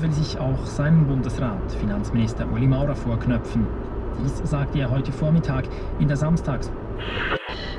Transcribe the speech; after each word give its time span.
will 0.00 0.12
sich 0.12 0.38
auch 0.38 0.64
sein 0.66 1.06
Bundesrat, 1.06 1.72
Finanzminister 1.80 2.46
Uli 2.52 2.66
Maurer, 2.66 2.94
vorknöpfen. 2.94 3.66
Dies 4.22 4.50
sagte 4.50 4.78
er 4.80 4.90
heute 4.90 5.12
Vormittag 5.12 5.64
in 5.98 6.08
der 6.08 6.16
Samstags. 6.16 6.70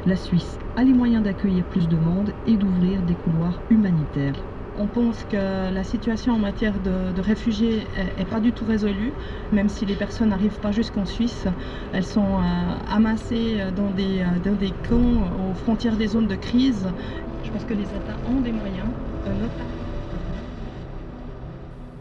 La 0.05 0.15
Suisse 0.15 0.57
a 0.75 0.83
les 0.83 0.93
moyens 0.93 1.23
d'accueillir 1.23 1.63
plus 1.65 1.87
de 1.87 1.95
monde 1.97 2.33
et 2.47 2.57
d'ouvrir 2.57 3.01
des 3.03 3.15
couloirs 3.15 3.59
humanitaires. 3.69 4.35
On 4.77 4.87
pense 4.87 5.25
que 5.25 5.73
la 5.73 5.83
situation 5.83 6.33
en 6.33 6.39
matière 6.39 6.79
de, 6.79 7.11
de 7.13 7.21
réfugiés 7.21 7.85
n'est 8.17 8.25
pas 8.25 8.39
du 8.39 8.53
tout 8.53 8.65
résolue, 8.65 9.11
même 9.51 9.67
si 9.67 9.85
les 9.85 9.95
personnes 9.95 10.29
n'arrivent 10.29 10.59
pas 10.59 10.71
jusqu'en 10.71 11.05
Suisse. 11.05 11.47
Elles 11.93 12.05
sont 12.05 12.39
euh, 12.39 12.93
amassées 12.95 13.57
dans 13.75 13.91
des, 13.91 14.21
euh, 14.21 14.39
dans 14.43 14.55
des 14.55 14.71
camps 14.87 15.49
aux 15.49 15.53
frontières 15.53 15.97
des 15.97 16.07
zones 16.07 16.27
de 16.27 16.35
crise. 16.35 16.87
Je 17.43 17.51
pense 17.51 17.65
que 17.65 17.73
les 17.73 17.83
États 17.83 18.19
ont 18.25 18.39
des 18.39 18.53
moyens, 18.53 18.87
euh, 19.27 19.33
notamment. 19.33 19.78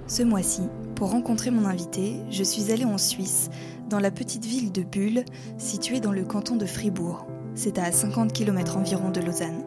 Ce 0.09 0.22
mois-ci, 0.22 0.62
pour 0.95 1.11
rencontrer 1.11 1.50
mon 1.50 1.66
invité, 1.66 2.16
je 2.30 2.42
suis 2.42 2.73
allée 2.73 2.87
en 2.87 2.96
Suisse, 2.96 3.51
dans 3.91 4.01
la 4.01 4.10
petite 4.10 4.46
ville 4.46 4.73
de 4.73 4.83
Bulle, 4.83 5.23
située 5.59 6.00
dans 6.00 6.12
le 6.12 6.24
canton 6.24 6.56
de 6.56 6.64
Fribourg. 6.64 7.27
C'est 7.55 7.78
à 7.78 7.92
50 7.92 8.33
km 8.33 8.78
environ 8.78 9.10
de 9.10 9.20
Lausanne. 9.20 9.66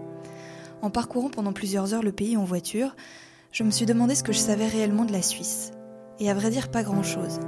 En 0.82 0.90
parcourant 0.90 1.30
pendant 1.30 1.54
plusieurs 1.54 1.94
heures 1.94 2.02
le 2.02 2.12
pays 2.12 2.38
en 2.38 2.44
voiture, 2.44 2.96
je 3.52 3.62
me 3.62 3.70
suis 3.70 3.86
demandé 3.86 4.16
ce 4.16 4.24
que 4.24 4.34
je 4.34 4.40
savais 4.40 4.66
réellement 4.66 5.06
de 5.06 5.12
la 5.12 5.22
Suisse. 5.22 5.74
Et 6.20 6.28
à 6.32 6.34
vrai 6.34 6.50
dire, 6.50 6.72
pas 6.72 6.82
grand-chose. 6.82 7.40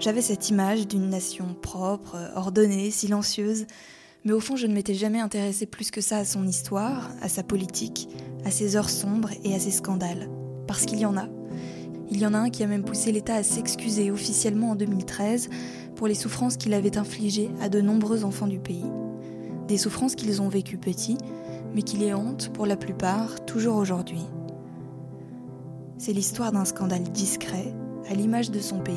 J'avais 0.00 0.20
cette 0.20 0.50
image 0.50 0.88
d'une 0.88 1.10
nation 1.10 1.54
propre, 1.62 2.16
ordonnée, 2.34 2.90
silencieuse, 2.90 3.66
mais 4.24 4.32
au 4.32 4.40
fond, 4.40 4.56
je 4.56 4.66
ne 4.66 4.74
m'étais 4.74 4.94
jamais 4.94 5.20
intéressée 5.20 5.66
plus 5.66 5.92
que 5.92 6.00
ça 6.00 6.16
à 6.16 6.24
son 6.24 6.48
histoire, 6.48 7.12
à 7.22 7.28
sa 7.28 7.44
politique, 7.44 8.08
à 8.44 8.50
ses 8.50 8.74
heures 8.74 8.90
sombres 8.90 9.30
et 9.44 9.54
à 9.54 9.60
ses 9.60 9.70
scandales. 9.70 10.28
Parce 10.66 10.84
qu'il 10.84 10.98
y 10.98 11.06
en 11.06 11.16
a. 11.16 11.28
Il 12.10 12.18
y 12.18 12.26
en 12.26 12.34
a 12.34 12.38
un 12.38 12.50
qui 12.50 12.62
a 12.62 12.66
même 12.66 12.84
poussé 12.84 13.12
l'État 13.12 13.34
à 13.34 13.42
s'excuser 13.42 14.10
officiellement 14.10 14.70
en 14.70 14.74
2013 14.74 15.48
pour 15.96 16.06
les 16.06 16.14
souffrances 16.14 16.56
qu'il 16.56 16.74
avait 16.74 16.98
infligées 16.98 17.50
à 17.60 17.68
de 17.68 17.80
nombreux 17.80 18.24
enfants 18.24 18.46
du 18.46 18.58
pays. 18.58 18.84
Des 19.68 19.78
souffrances 19.78 20.14
qu'ils 20.14 20.42
ont 20.42 20.48
vécues 20.48 20.78
petits, 20.78 21.18
mais 21.74 21.82
qui 21.82 21.96
les 21.96 22.12
hantent 22.12 22.52
pour 22.52 22.66
la 22.66 22.76
plupart 22.76 23.44
toujours 23.46 23.76
aujourd'hui. 23.76 24.22
C'est 25.98 26.12
l'histoire 26.12 26.52
d'un 26.52 26.64
scandale 26.64 27.04
discret, 27.04 27.74
à 28.10 28.14
l'image 28.14 28.50
de 28.50 28.60
son 28.60 28.80
pays, 28.80 28.96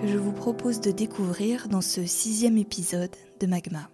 que 0.00 0.08
je 0.08 0.18
vous 0.18 0.32
propose 0.32 0.80
de 0.80 0.90
découvrir 0.90 1.68
dans 1.68 1.80
ce 1.80 2.04
sixième 2.04 2.58
épisode 2.58 3.14
de 3.40 3.46
Magma. 3.46 3.88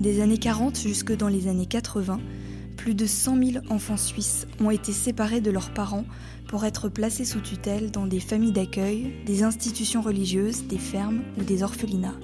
Des 0.00 0.20
années 0.20 0.38
40 0.38 0.78
jusque 0.78 1.16
dans 1.16 1.28
les 1.28 1.48
années 1.48 1.66
80, 1.66 2.20
plus 2.84 2.94
de 2.94 3.06
100 3.06 3.42
000 3.42 3.64
enfants 3.70 3.96
suisses 3.96 4.46
ont 4.60 4.68
été 4.68 4.92
séparés 4.92 5.40
de 5.40 5.50
leurs 5.50 5.72
parents 5.72 6.04
pour 6.46 6.66
être 6.66 6.90
placés 6.90 7.24
sous 7.24 7.40
tutelle 7.40 7.90
dans 7.90 8.06
des 8.06 8.20
familles 8.20 8.52
d'accueil, 8.52 9.10
des 9.24 9.42
institutions 9.42 10.02
religieuses, 10.02 10.66
des 10.66 10.76
fermes 10.76 11.22
ou 11.38 11.44
des 11.44 11.62
orphelinats. 11.62 12.18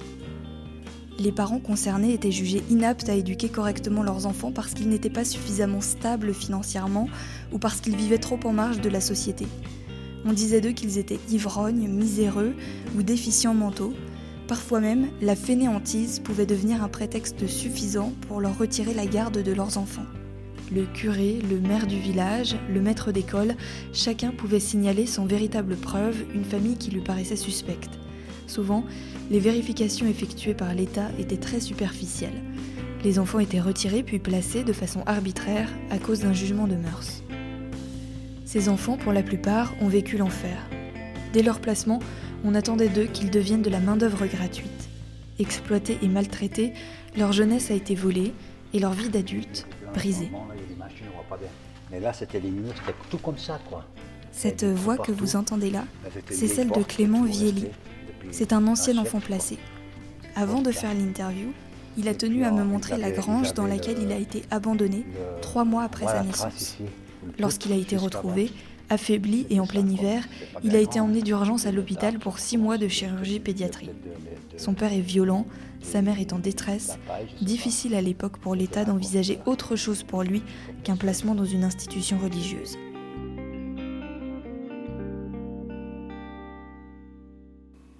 Les 1.18 1.32
parents 1.32 1.60
concernés 1.60 2.12
étaient 2.12 2.30
jugés 2.30 2.62
inaptes 2.68 3.08
à 3.08 3.14
éduquer 3.14 3.48
correctement 3.48 4.02
leurs 4.02 4.26
enfants 4.26 4.52
parce 4.52 4.74
qu'ils 4.74 4.90
n'étaient 4.90 5.08
pas 5.08 5.24
suffisamment 5.24 5.80
stables 5.80 6.34
financièrement 6.34 7.08
ou 7.52 7.58
parce 7.58 7.80
qu'ils 7.80 7.96
vivaient 7.96 8.18
trop 8.18 8.38
en 8.44 8.52
marge 8.52 8.82
de 8.82 8.90
la 8.90 9.00
société. 9.00 9.46
On 10.26 10.34
disait 10.34 10.60
d'eux 10.60 10.72
qu'ils 10.72 10.98
étaient 10.98 11.20
ivrognes, 11.30 11.88
miséreux 11.88 12.54
ou 12.98 13.02
déficients 13.02 13.54
mentaux. 13.54 13.94
Parfois 14.46 14.80
même, 14.80 15.08
la 15.22 15.36
fainéantise 15.36 16.20
pouvait 16.20 16.44
devenir 16.44 16.84
un 16.84 16.88
prétexte 16.90 17.46
suffisant 17.46 18.12
pour 18.28 18.42
leur 18.42 18.58
retirer 18.58 18.92
la 18.92 19.06
garde 19.06 19.42
de 19.42 19.52
leurs 19.52 19.78
enfants. 19.78 20.04
Le 20.72 20.84
curé, 20.84 21.38
le 21.50 21.58
maire 21.58 21.88
du 21.88 21.98
village, 21.98 22.54
le 22.72 22.80
maître 22.80 23.10
d'école, 23.10 23.56
chacun 23.92 24.30
pouvait 24.30 24.60
signaler 24.60 25.04
sans 25.04 25.26
véritable 25.26 25.74
preuve 25.74 26.16
une 26.32 26.44
famille 26.44 26.76
qui 26.76 26.92
lui 26.92 27.00
paraissait 27.00 27.34
suspecte. 27.34 27.90
Souvent, 28.46 28.84
les 29.32 29.40
vérifications 29.40 30.06
effectuées 30.06 30.54
par 30.54 30.72
l'État 30.72 31.08
étaient 31.18 31.36
très 31.36 31.58
superficielles. 31.58 32.42
Les 33.02 33.18
enfants 33.18 33.40
étaient 33.40 33.60
retirés 33.60 34.04
puis 34.04 34.20
placés 34.20 34.62
de 34.62 34.72
façon 34.72 35.02
arbitraire 35.06 35.68
à 35.90 35.98
cause 35.98 36.20
d'un 36.20 36.32
jugement 36.32 36.68
de 36.68 36.76
mœurs. 36.76 37.24
Ces 38.44 38.68
enfants, 38.68 38.96
pour 38.96 39.12
la 39.12 39.24
plupart, 39.24 39.72
ont 39.80 39.88
vécu 39.88 40.18
l'enfer. 40.18 40.56
Dès 41.32 41.42
leur 41.42 41.60
placement, 41.60 41.98
on 42.44 42.54
attendait 42.54 42.88
d'eux 42.88 43.06
qu'ils 43.06 43.30
deviennent 43.30 43.62
de 43.62 43.70
la 43.70 43.80
main-d'œuvre 43.80 44.26
gratuite. 44.26 44.88
Exploités 45.40 45.98
et 46.02 46.08
maltraités, 46.08 46.74
leur 47.16 47.32
jeunesse 47.32 47.72
a 47.72 47.74
été 47.74 47.96
volée 47.96 48.32
et 48.72 48.78
leur 48.78 48.92
vie 48.92 49.08
d'adulte 49.08 49.66
brisée. 49.94 50.30
Mais 51.90 52.00
là, 52.00 52.12
c'était 52.12 52.40
les 52.40 52.50
murs, 52.50 52.74
c'était 52.76 52.96
tout 53.10 53.18
comme 53.18 53.38
ça, 53.38 53.58
quoi. 53.68 53.84
Cette 54.32 54.64
voix 54.64 54.96
que 54.96 55.10
vous 55.12 55.36
entendez 55.36 55.70
là, 55.70 55.84
c'est 56.30 56.46
celle 56.46 56.70
de 56.70 56.82
Clément 56.82 57.24
Vielli. 57.24 57.66
C'est 58.30 58.52
un 58.52 58.66
ancien 58.66 58.96
enfant 58.98 59.20
placé. 59.20 59.58
Avant 60.36 60.62
de 60.62 60.70
faire 60.70 60.94
l'interview, 60.94 61.52
il 61.98 62.08
a 62.08 62.14
tenu 62.14 62.44
à 62.44 62.52
me 62.52 62.62
montrer 62.62 62.96
la 62.96 63.10
grange 63.10 63.54
dans 63.54 63.66
laquelle 63.66 63.98
il 64.00 64.12
a 64.12 64.16
été 64.16 64.42
abandonné 64.50 65.04
trois 65.42 65.64
mois 65.64 65.82
après 65.82 66.06
sa 66.06 66.22
naissance. 66.22 66.78
Lorsqu'il 67.38 67.72
a 67.72 67.76
été 67.76 67.96
retrouvé, 67.96 68.52
affaibli 68.88 69.46
et 69.50 69.60
en 69.60 69.66
plein 69.66 69.86
hiver, 69.86 70.24
il 70.62 70.76
a 70.76 70.78
été 70.78 71.00
emmené 71.00 71.22
d'urgence 71.22 71.66
à 71.66 71.72
l'hôpital 71.72 72.18
pour 72.18 72.38
six 72.38 72.56
mois 72.56 72.78
de 72.78 72.88
chirurgie 72.88 73.40
pédiatrie. 73.40 73.90
Son 74.56 74.74
père 74.74 74.92
est 74.92 75.00
violent, 75.00 75.46
sa 75.80 76.02
mère 76.02 76.20
est 76.20 76.32
en 76.32 76.38
détresse. 76.38 76.98
Difficile 77.40 77.94
à 77.94 78.02
l'époque 78.02 78.38
pour 78.38 78.54
l'État 78.54 78.84
d'envisager 78.84 79.38
autre 79.46 79.76
chose 79.76 80.02
pour 80.02 80.22
lui 80.22 80.42
qu'un 80.84 80.96
placement 80.96 81.34
dans 81.34 81.44
une 81.44 81.64
institution 81.64 82.18
religieuse. 82.18 82.78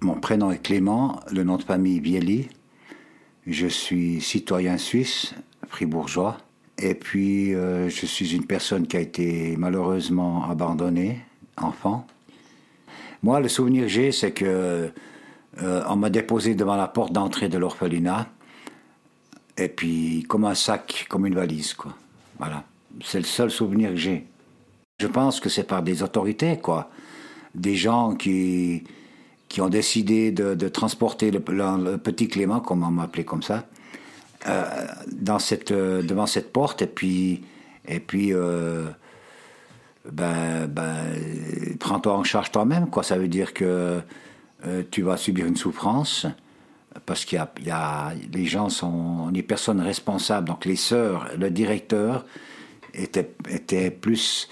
Mon 0.01 0.15
prénom 0.15 0.51
est 0.51 0.61
Clément, 0.61 1.19
le 1.31 1.43
nom 1.43 1.57
de 1.57 1.63
famille 1.63 1.99
Bieli. 1.99 2.49
Je 3.45 3.67
suis 3.67 4.21
citoyen 4.21 4.77
suisse, 4.77 5.33
fribourgeois. 5.67 6.37
Et 6.79 6.95
puis, 6.95 7.53
euh, 7.53 7.89
je 7.89 8.05
suis 8.05 8.35
une 8.35 8.45
personne 8.45 8.87
qui 8.87 8.97
a 8.97 8.99
été 8.99 9.55
malheureusement 9.57 10.49
abandonnée, 10.49 11.19
enfant. 11.57 12.07
Moi, 13.21 13.39
le 13.39 13.47
souvenir 13.47 13.83
que 13.83 13.89
j'ai, 13.89 14.11
c'est 14.11 14.31
que 14.31 14.91
euh, 15.61 15.83
on 15.87 15.97
m'a 15.97 16.09
déposé 16.09 16.55
devant 16.55 16.75
la 16.75 16.87
porte 16.87 17.11
d'entrée 17.11 17.49
de 17.49 17.57
l'orphelinat, 17.57 18.27
et 19.57 19.67
puis 19.67 20.23
comme 20.27 20.45
un 20.45 20.55
sac, 20.55 21.05
comme 21.09 21.25
une 21.25 21.35
valise, 21.35 21.73
quoi. 21.73 21.93
Voilà. 22.37 22.63
C'est 23.03 23.19
le 23.19 23.25
seul 23.25 23.51
souvenir 23.51 23.91
que 23.91 23.97
j'ai. 23.97 24.27
Je 24.99 25.07
pense 25.07 25.39
que 25.39 25.49
c'est 25.49 25.63
par 25.63 25.83
des 25.83 26.03
autorités, 26.03 26.57
quoi. 26.57 26.89
Des 27.53 27.75
gens 27.75 28.15
qui, 28.15 28.83
qui 29.49 29.61
ont 29.61 29.69
décidé 29.69 30.31
de, 30.31 30.67
transporter 30.69 31.31
le, 31.31 31.39
petit 31.39 32.27
Clément, 32.27 32.61
comme 32.61 32.83
on 32.83 32.91
m'appelait 32.91 33.25
comme 33.25 33.43
ça, 33.43 33.67
euh, 34.47 34.87
euh, 35.71 36.01
devant 36.01 36.25
cette 36.25 36.53
porte, 36.53 36.81
et 36.81 36.87
puis, 36.87 37.43
et 37.87 37.99
puis 37.99 38.31
ben, 40.11 40.67
ben, 40.67 40.95
prends-toi 41.79 42.13
en 42.13 42.23
charge 42.23 42.51
toi-même, 42.51 42.89
quoi. 42.89 43.03
Ça 43.03 43.17
veut 43.17 43.27
dire 43.27 43.53
que 43.53 44.01
euh, 44.65 44.83
tu 44.89 45.01
vas 45.01 45.17
subir 45.17 45.45
une 45.45 45.57
souffrance 45.57 46.27
parce 47.05 47.25
qu'il 47.25 47.41
y, 47.65 47.69
a, 47.69 48.13
les 48.33 48.45
gens 48.45 48.69
sont 48.69 49.29
les 49.33 49.43
personnes 49.43 49.79
responsables, 49.79 50.47
donc 50.47 50.65
les 50.65 50.75
sœurs, 50.75 51.29
le 51.37 51.49
directeur 51.49 52.25
était, 52.93 53.33
était 53.49 53.91
plus 53.91 54.49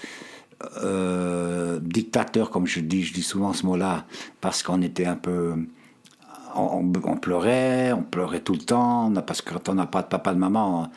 euh, 0.82 1.78
dictateur, 1.82 2.50
comme 2.50 2.66
je 2.66 2.80
dis, 2.80 3.02
je 3.02 3.12
dis 3.12 3.22
souvent 3.22 3.52
ce 3.52 3.66
mot-là, 3.66 4.06
parce 4.40 4.62
qu'on 4.62 4.80
était 4.82 5.06
un 5.06 5.16
peu, 5.16 5.54
on, 6.54 6.90
pleurait, 7.16 7.92
on 7.92 8.02
pleurait 8.02 8.40
tout 8.40 8.54
le 8.54 8.60
temps, 8.60 9.12
parce 9.26 9.42
que 9.42 9.52
quand 9.52 9.68
on 9.68 9.74
n'a 9.74 9.86
pas 9.86 10.02
de 10.02 10.08
papa 10.08 10.32
de 10.32 10.38
maman, 10.38 10.90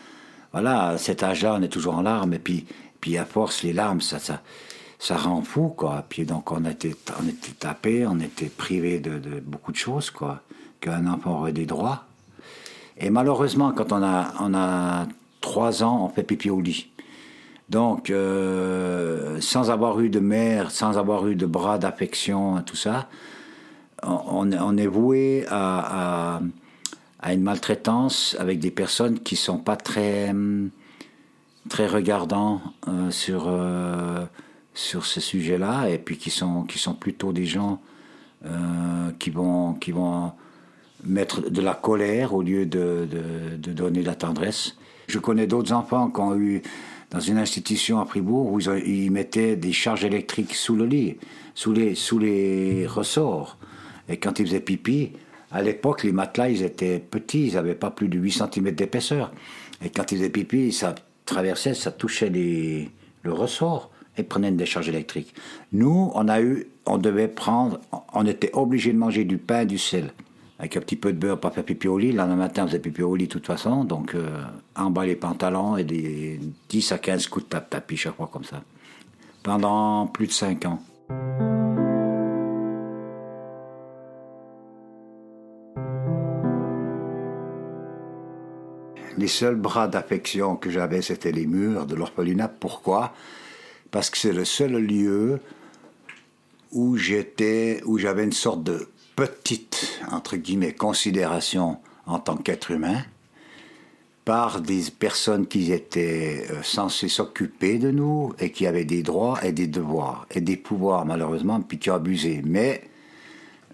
voilà, 0.54 0.90
à 0.90 0.98
cet 0.98 1.24
âge-là, 1.24 1.56
on 1.58 1.62
est 1.62 1.70
toujours 1.70 1.96
en 1.96 2.02
larmes, 2.04 2.34
et 2.34 2.40
puis, 2.40 2.66
puis 3.02 3.18
à 3.18 3.26
force, 3.26 3.64
les 3.64 3.74
larmes, 3.74 4.02
ça, 4.02 4.20
ça, 4.20 4.42
ça 5.04 5.18
rend 5.18 5.42
fou, 5.42 5.68
quoi. 5.68 6.06
Puis 6.08 6.24
donc, 6.24 6.54
on 6.54 6.64
était, 6.64 6.96
on 7.22 7.28
était 7.28 7.52
tapé, 7.52 8.08
on 8.08 8.22
était 8.22 8.46
privé 8.46 9.00
de, 9.00 9.42
beaucoup 9.42 9.74
de 9.74 9.78
choses, 9.78 10.10
quoi, 10.10 10.44
qu'un 10.80 11.08
enfant 11.08 11.40
aurait 11.40 11.52
des 11.52 11.66
droits. 11.66 12.06
Et 12.98 13.10
malheureusement, 13.10 13.74
quand 13.74 13.92
on 13.92 14.02
a, 14.02 14.34
on 14.40 14.54
a 14.54 15.08
trois 15.42 15.84
ans, 15.84 16.06
on 16.06 16.08
fait 16.08 16.24
pipi 16.24 16.50
au 16.50 16.62
lit. 16.62 16.90
Donc, 17.68 18.12
euh, 18.12 19.42
sans 19.42 19.72
avoir 19.72 20.00
eu 20.00 20.08
de 20.08 20.22
mère, 20.22 20.72
sans 20.72 20.98
avoir 20.98 21.28
eu 21.28 21.36
de 21.36 21.46
bras 21.46 21.78
d'affection, 21.78 22.62
tout 22.62 22.78
ça, 22.78 23.10
on, 24.04 24.78
est 24.78 24.88
voué 24.88 25.46
à, 25.50 26.40
à, 27.20 27.34
une 27.34 27.42
maltraitance 27.42 28.38
avec 28.40 28.60
des 28.60 28.72
personnes 28.72 29.20
qui 29.20 29.36
sont 29.36 29.58
pas 29.58 29.76
très, 29.76 30.34
très 31.68 31.88
regardants 31.88 32.62
euh, 32.88 33.12
sur. 33.12 33.48
Euh, 33.48 34.24
sur 34.74 35.06
ce 35.06 35.20
sujet-là 35.20 35.90
et 35.90 35.98
puis 35.98 36.18
qui 36.18 36.30
sont, 36.30 36.64
qui 36.64 36.80
sont 36.80 36.94
plutôt 36.94 37.32
des 37.32 37.46
gens 37.46 37.80
euh, 38.46 39.12
qui, 39.20 39.30
vont, 39.30 39.74
qui 39.74 39.92
vont 39.92 40.32
mettre 41.04 41.50
de 41.50 41.62
la 41.62 41.74
colère 41.74 42.34
au 42.34 42.42
lieu 42.42 42.66
de, 42.66 43.08
de, 43.58 43.72
donner 43.72 44.02
de 44.02 44.08
la 44.08 44.16
tendresse. 44.16 44.76
Je 45.08 45.20
connais 45.20 45.48
d'autres 45.48 45.74
enfants 45.74 46.10
qui 46.10 46.20
ont 46.20 46.36
eu 46.36 46.62
dans 47.12 47.20
une 47.20 47.38
institution 47.38 48.00
à 48.00 48.06
Fribourg 48.06 48.52
où 48.52 48.60
ils, 48.60 49.12
mettaient 49.12 49.56
des 49.56 49.72
charges 49.72 50.04
électriques 50.04 50.56
sous 50.56 50.76
le 50.76 50.86
lit, 50.86 51.18
sous 51.54 51.72
les, 51.72 51.94
sous 51.94 52.18
les 52.18 52.88
ressorts. 52.88 53.58
Et 54.10 54.18
quand 54.18 54.40
ils 54.40 54.48
faisaient 54.48 54.60
pipi, 54.60 55.12
à 55.52 55.62
l'époque, 55.62 56.04
les 56.04 56.12
matelas, 56.12 56.50
ils 56.50 56.64
étaient 56.64 57.00
petits, 57.00 57.48
ils 57.48 57.54
n'avaient 57.54 57.76
pas 57.76 57.92
plus 57.92 58.08
de 58.08 58.18
8 58.18 58.32
cm 58.52 58.72
d'épaisseur. 58.72 59.32
Et 59.84 59.90
quand 59.90 60.12
ils 60.12 60.18
faisaient 60.18 60.30
pipi, 60.30 60.72
ça 60.72 60.96
traversait, 61.26 61.76
ça 61.76 61.92
touchait 61.92 62.30
les, 62.30 62.90
le 63.22 63.32
ressort 63.32 63.93
et 64.18 64.24
prenait 64.24 64.50
une 64.50 64.58
décharge 64.58 64.90
électrique. 64.90 65.34
Nous, 65.72 66.12
on 66.14 66.28
a 66.28 66.42
eu, 66.42 66.68
on 66.86 66.98
devait 66.98 67.28
prendre, 67.28 67.80
on 68.14 68.26
était 68.26 68.52
obligé 68.54 68.94
de 68.94 68.98
manger 68.98 69.24
du 69.26 69.38
pain, 69.38 69.66
du 69.66 69.78
sel 69.78 70.14
avec 70.64 70.78
un 70.78 70.80
petit 70.80 70.96
peu 70.96 71.12
de 71.12 71.18
beurre, 71.18 71.42
pas 71.42 71.52
faire 71.52 71.66
pipi 71.66 71.90
au 71.90 71.98
lit. 71.98 72.14
Là, 72.14 72.26
le 72.26 72.36
matin, 72.36 72.64
on 72.64 72.68
faisait 72.68 72.80
pipi 72.80 73.02
au 73.02 73.16
lit 73.18 73.28
de 73.28 73.32
toute 73.32 73.46
façon. 73.46 73.84
Donc, 73.84 74.16
euh, 74.16 74.44
en 74.78 74.92
bas 74.92 75.06
les 75.06 75.18
pantalons 75.18 75.76
et 75.76 75.84
des 75.84 76.40
10 76.70 76.92
à 76.94 77.00
15 77.00 77.28
coups 77.28 77.46
de 77.46 77.50
tape 77.50 77.70
tapis 77.70 77.98
chaque 77.98 78.16
fois 78.16 78.30
comme 78.32 78.46
ça. 78.46 78.62
Pendant 79.44 80.08
plus 80.08 80.28
de 80.28 80.32
5 80.32 80.66
ans. 80.66 80.80
Les 89.18 89.28
seuls 89.28 89.56
bras 89.56 89.90
d'affection 89.90 90.56
que 90.56 90.70
j'avais, 90.70 91.02
c'était 91.02 91.34
les 91.34 91.46
murs 91.46 91.86
de 91.86 91.96
l'orphelinat. 91.96 92.48
Pourquoi? 92.48 93.14
Parce 93.94 94.10
que 94.10 94.18
c'est 94.18 94.34
le 94.34 94.44
seul 94.44 94.76
lieu 94.76 95.40
où 96.72 96.98
j'étais, 96.98 97.80
où 97.86 98.00
j'avais 98.00 98.24
une 98.24 98.34
sorte 98.34 98.64
de 98.64 98.90
petite, 99.16 100.02
entre 100.12 100.36
guillemets, 100.36 100.74
considération 100.74 101.78
en 102.08 102.18
tant 102.18 102.36
qu'être 102.36 102.72
humain 102.72 103.04
par 104.26 104.62
des 104.62 104.86
personnes 104.98 105.46
qui 105.46 105.72
étaient 105.72 106.48
euh, 106.50 106.64
censées 106.64 107.08
s'occuper 107.08 107.78
de 107.78 107.92
nous 107.92 108.34
et 108.40 108.52
qui 108.52 108.66
avaient 108.66 108.84
des 108.84 109.04
droits 109.04 109.38
et 109.44 109.52
des 109.52 109.68
devoirs 109.68 110.26
et 110.32 110.42
des 110.42 110.58
pouvoirs 110.58 111.06
malheureusement 111.06 111.62
puis 111.62 111.78
qui 111.78 111.92
ont 111.92 111.96
abusé. 111.96 112.42
Mais 112.44 112.90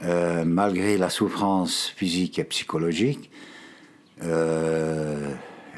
euh, 0.04 0.44
malgré 0.44 0.98
la 0.98 1.10
souffrance 1.10 1.94
physique 1.96 2.40
et 2.40 2.44
psychologique, 2.44 3.32
euh, 4.24 5.32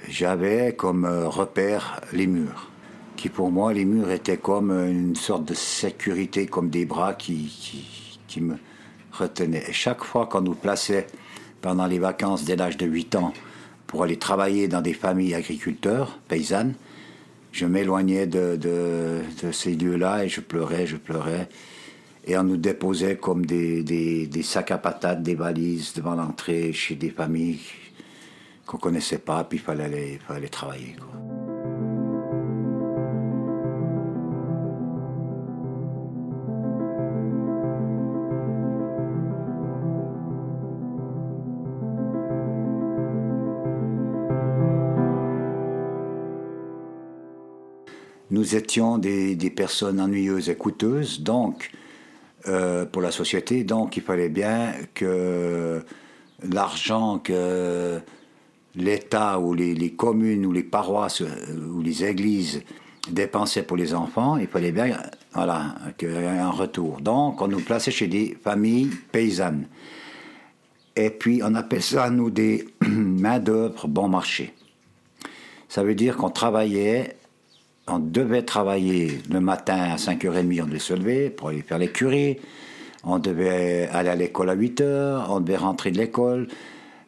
j'avais 0.09 0.73
comme 0.75 1.05
repère 1.05 2.01
les 2.11 2.25
murs, 2.25 2.70
qui 3.21 3.29
pour 3.29 3.51
moi 3.51 3.71
les 3.71 3.85
murs 3.85 4.09
étaient 4.09 4.38
comme 4.38 4.71
une 4.71 5.15
sorte 5.15 5.45
de 5.45 5.53
sécurité, 5.53 6.47
comme 6.47 6.71
des 6.71 6.85
bras 6.85 7.13
qui, 7.13 7.51
me 8.38 8.56
retenait. 9.12 9.63
Et 9.69 9.73
chaque 9.73 10.03
fois 10.03 10.25
qu'on 10.25 10.41
nous 10.41 10.56
plaçait 10.56 11.06
pendant 11.62 11.85
les 11.85 12.00
vacances 12.00 12.45
dès 12.45 12.56
l'âge 12.56 12.77
de 12.77 12.88
8 12.88 13.15
ans 13.18 13.31
pour 13.85 14.01
aller 14.01 14.18
travailler 14.18 14.68
dans 14.68 14.81
des 14.81 14.94
familles 14.94 15.35
agriculteurs, 15.35 16.18
paysannes, 16.29 16.73
je 17.51 17.68
m'éloignais 17.68 18.25
de, 18.25 19.21
ces 19.51 19.75
lieux-là 19.75 20.25
et 20.25 20.29
je 20.29 20.41
pleurais, 20.41 20.88
je 20.88 20.97
pleurais. 20.97 21.47
Et 22.25 22.35
on 22.39 22.44
nous 22.44 22.57
déposait 22.57 23.17
comme 23.17 23.45
des, 23.45 24.31
sacs 24.41 24.71
à 24.71 24.79
patates, 24.79 25.21
des 25.21 25.35
valises 25.35 25.94
devant 25.94 26.15
l'entrée 26.15 26.74
chez 26.74 26.95
des 26.95 27.12
familles 27.12 27.59
qu'on 28.65 28.77
connaissait 28.77 29.19
pas, 29.19 29.44
puis 29.44 29.59
il 29.59 29.62
fallait 29.62 30.19
aller 30.27 30.50
travailler. 30.50 30.95
Nous 48.41 48.55
étions 48.55 48.97
des, 48.97 49.53
personnes 49.55 50.01
ennuyeuses 50.01 50.49
et 50.49 50.55
coûteuses, 50.55 51.21
donc, 51.21 51.69
euh, 52.47 52.85
pour 52.85 53.03
la 53.03 53.11
société, 53.11 53.63
donc 53.63 53.97
il 53.97 54.01
fallait 54.01 54.29
bien 54.29 54.73
que 54.95 55.83
l'argent 56.51 57.19
que 57.19 57.99
l'État 58.73 59.39
ou 59.39 59.53
les, 59.53 59.91
communes 59.91 60.43
ou 60.47 60.51
les 60.51 60.63
paroisses 60.63 61.21
ou 61.21 61.81
les 61.81 62.03
églises 62.03 62.63
dépensaient 63.11 63.61
pour 63.61 63.77
les 63.77 63.93
enfants, 63.93 64.38
il 64.38 64.47
fallait 64.47 64.71
bien 64.71 64.97
voilà, 65.33 65.75
qu'il 65.99 66.09
y 66.09 66.15
ait 66.15 66.39
un 66.39 66.49
retour. 66.49 66.99
Donc 66.99 67.41
on 67.43 67.47
nous 67.47 67.61
plaçait 67.61 67.91
chez 67.91 68.07
des 68.07 68.35
familles 68.43 68.89
paysannes. 69.11 69.67
Et 70.95 71.11
puis 71.11 71.41
on 71.43 71.53
appelle 71.53 71.83
ça, 71.83 72.09
nous, 72.09 72.31
des 72.31 72.67
main-d'œuvre 72.88 73.88
bon 73.88 74.07
marché. 74.07 74.51
Ça 75.69 75.83
veut 75.83 75.95
dire 75.95 76.17
qu'on 76.17 76.31
travaillait 76.31 77.17
on 77.88 78.00
devait 78.00 78.44
travailler 78.44 79.19
le 79.30 79.39
matin 79.39 79.78
à 79.78 79.95
5h30, 79.95 80.63
on 80.63 80.66
devait 80.66 80.80
se 80.80 80.94
lever 80.94 81.30
pour 81.30 81.50
aller 81.50 81.62
faire 81.62 81.78
l'écurie. 81.78 82.38
On 83.04 83.18
devait 83.18 83.89
aller 83.92 84.10
à 84.10 84.16
l'école 84.16 84.50
à 84.50 84.56
8h, 84.56 85.25
on 85.30 85.39
devait 85.39 85.57
rentrer 85.57 85.92
de 85.92 85.98
l'école. 85.98 86.48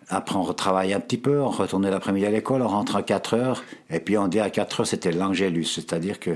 Après, 0.10 0.36
on 0.36 0.42
retravaillait 0.42 0.96
un 0.96 1.00
petit 1.00 1.18
peu, 1.18 1.40
on 1.40 1.50
retournait 1.50 1.92
l'après-midi 1.92 2.26
à 2.26 2.32
l'école, 2.32 2.62
on 2.62 2.68
rentrait 2.68 3.00
à 3.00 3.04
4 3.04 3.38
h 3.38 3.62
Et 3.92 4.00
puis, 4.00 4.18
on 4.18 4.28
dit 4.28 4.40
à 4.40 4.50
4 4.50 4.84
h 4.84 4.86
c'était 4.86 5.12
l'angélus, 5.12 5.66
c'est-à-dire 5.66 6.20
que 6.20 6.32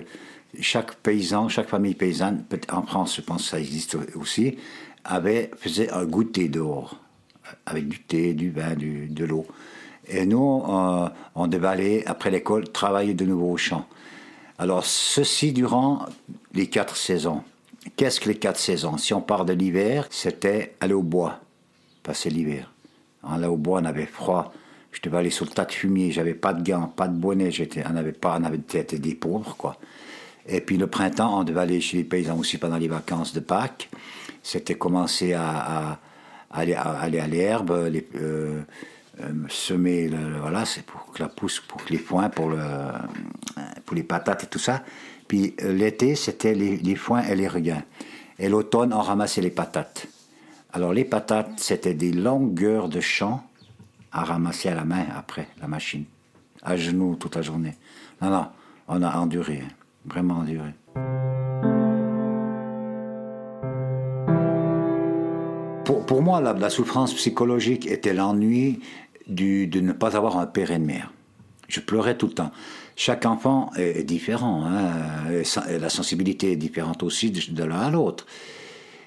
chaque 0.60 0.96
paysan, 0.96 1.50
chaque 1.50 1.68
famille 1.68 1.96
paysanne, 1.96 2.46
en 2.72 2.84
France, 2.84 3.16
je 3.18 3.22
pense 3.22 3.44
que 3.44 3.50
ça 3.50 3.60
existe 3.60 3.98
aussi, 4.16 4.58
avait, 5.04 5.52
faisait 5.58 5.92
un 5.92 6.06
goûter 6.06 6.48
dehors, 6.48 7.00
avec 7.66 7.88
du 7.88 8.00
thé, 8.00 8.34
du 8.34 8.52
vin, 8.52 8.76
de 8.76 9.26
l'eau. 9.26 9.46
Et 10.08 10.26
nous, 10.26 10.64
euh, 10.70 11.10
on 11.36 11.48
devait 11.48 11.68
aller, 11.68 12.04
après 12.06 12.32
l'école, 12.32 12.70
travailler 12.70 13.14
de 13.14 13.26
nouveau 13.26 13.52
au 13.52 13.58
champ. 13.58 13.86
Alors, 14.58 14.86
ceci 14.86 15.54
durant 15.54 16.06
les 16.54 16.68
quatre 16.68 16.98
saisons. 16.98 17.44
Qu'est-ce 17.96 18.20
que 18.20 18.30
les 18.30 18.36
quatre 18.36 18.60
saisons? 18.60 18.98
Si 18.98 19.14
on 19.14 19.22
part 19.22 19.46
de 19.46 19.54
l'hiver, 19.54 20.08
c'était 20.10 20.76
aller 20.80 20.94
au 20.94 21.04
bois, 21.04 21.40
passer 22.04 22.30
l'hiver. 22.30 22.72
Là, 23.24 23.52
au 23.52 23.58
bois, 23.58 23.82
on 23.82 23.86
avait 23.86 24.06
froid. 24.06 24.54
Je 24.92 25.02
devais 25.02 25.18
aller 25.18 25.30
sur 25.30 25.46
le 25.46 25.52
tas 25.52 25.66
de 25.66 25.72
fumier. 25.72 26.12
J'avais 26.12 26.34
pas 26.34 26.54
de 26.54 26.68
gants, 26.68 26.88
pas 26.88 27.08
de 27.08 27.16
bonnet. 27.16 27.52
J'étais, 27.52 27.84
on 27.88 27.94
n'avait 27.94 28.14
pas, 28.14 28.38
on 28.40 28.44
avait 28.44 28.58
des 28.58 29.16
pauvres. 29.16 29.78
Et 30.48 30.62
puis 30.62 30.78
le 30.78 30.88
printemps, 30.88 31.42
on 31.42 31.44
devait 31.44 31.60
aller 31.60 31.82
chez 31.82 31.98
les 31.98 32.04
paysans 32.04 32.38
aussi 32.38 32.58
pendant 32.58 32.78
les 32.78 32.88
vacances 32.88 33.34
de 33.34 33.42
Pâques. 33.42 33.90
C'était 34.42 34.76
commencer 34.76 35.34
à, 35.34 36.00
aller, 36.50 36.74
à 36.74 37.28
l'herbe, 37.28 37.72
euh, 37.72 38.62
euh, 39.22 39.32
semer, 39.50 40.10
voilà, 40.40 40.66
c'est 40.66 40.86
pour 40.86 41.12
que 41.12 41.24
la 41.24 41.30
pousse, 41.30 41.60
pour 41.60 41.84
que 41.84 41.92
les 41.92 42.00
foins, 42.00 42.30
pour, 42.30 42.50
le, 42.50 42.60
pour 43.86 43.96
les 43.96 44.04
patates 44.04 44.44
et 44.44 44.48
tout 44.48 44.60
ça. 44.60 44.84
Puis 45.28 45.56
euh, 45.64 45.74
l'été, 45.74 46.16
c'était 46.16 46.54
les, 46.54 46.96
foins 46.96 47.24
et 47.24 47.36
les 47.36 47.48
regains. 47.48 47.84
Et 48.40 48.50
l'automne, 48.50 48.94
on 48.94 49.02
ramassait 49.02 49.42
les 49.42 49.50
patates. 49.50 50.08
Alors 50.72 50.94
les 50.94 51.06
patates, 51.06 51.54
c'était 51.58 51.94
des 51.94 52.12
longueurs 52.12 52.90
de 52.90 53.00
champs 53.00 53.44
à 54.12 54.24
ramasser 54.24 54.70
à 54.70 54.76
la 54.76 54.86
main 54.86 55.06
après 55.16 55.48
la 55.62 55.68
machine, 55.68 56.06
à 56.62 56.78
genoux 56.78 57.16
toute 57.16 57.36
la 57.36 57.42
journée. 57.42 57.76
Non, 58.22 58.30
non, 58.30 58.48
on 58.88 59.02
a 59.02 59.18
enduré, 59.18 59.64
hein. 59.64 59.74
vraiment 60.06 60.36
enduré. 60.36 60.74
Pour, 65.88 66.06
pour 66.06 66.22
moi, 66.22 66.42
la, 66.42 66.70
souffrance 66.70 67.14
psychologique 67.14 67.88
était 67.88 68.14
l'ennui 68.14 68.82
de 69.28 69.80
ne 69.80 69.92
pas 69.92 70.16
avoir 70.16 70.38
un 70.38 70.46
père 70.46 70.72
et 70.72 70.76
une 70.76 70.86
mère. 70.86 71.12
Je 71.68 71.80
pleurais 71.80 72.18
tout 72.18 72.28
le 72.28 72.34
temps. 72.34 72.52
Chaque 72.96 73.26
enfant 73.26 73.72
est, 73.76 74.04
différent, 74.04 74.66
hein, 74.66 74.92
la 75.70 75.90
sensibilité 75.90 76.54
est 76.54 76.56
différente 76.56 77.04
aussi 77.04 77.30
de, 77.30 77.64
l'un 77.64 77.82
à 77.82 77.92
l'autre. 77.92 78.26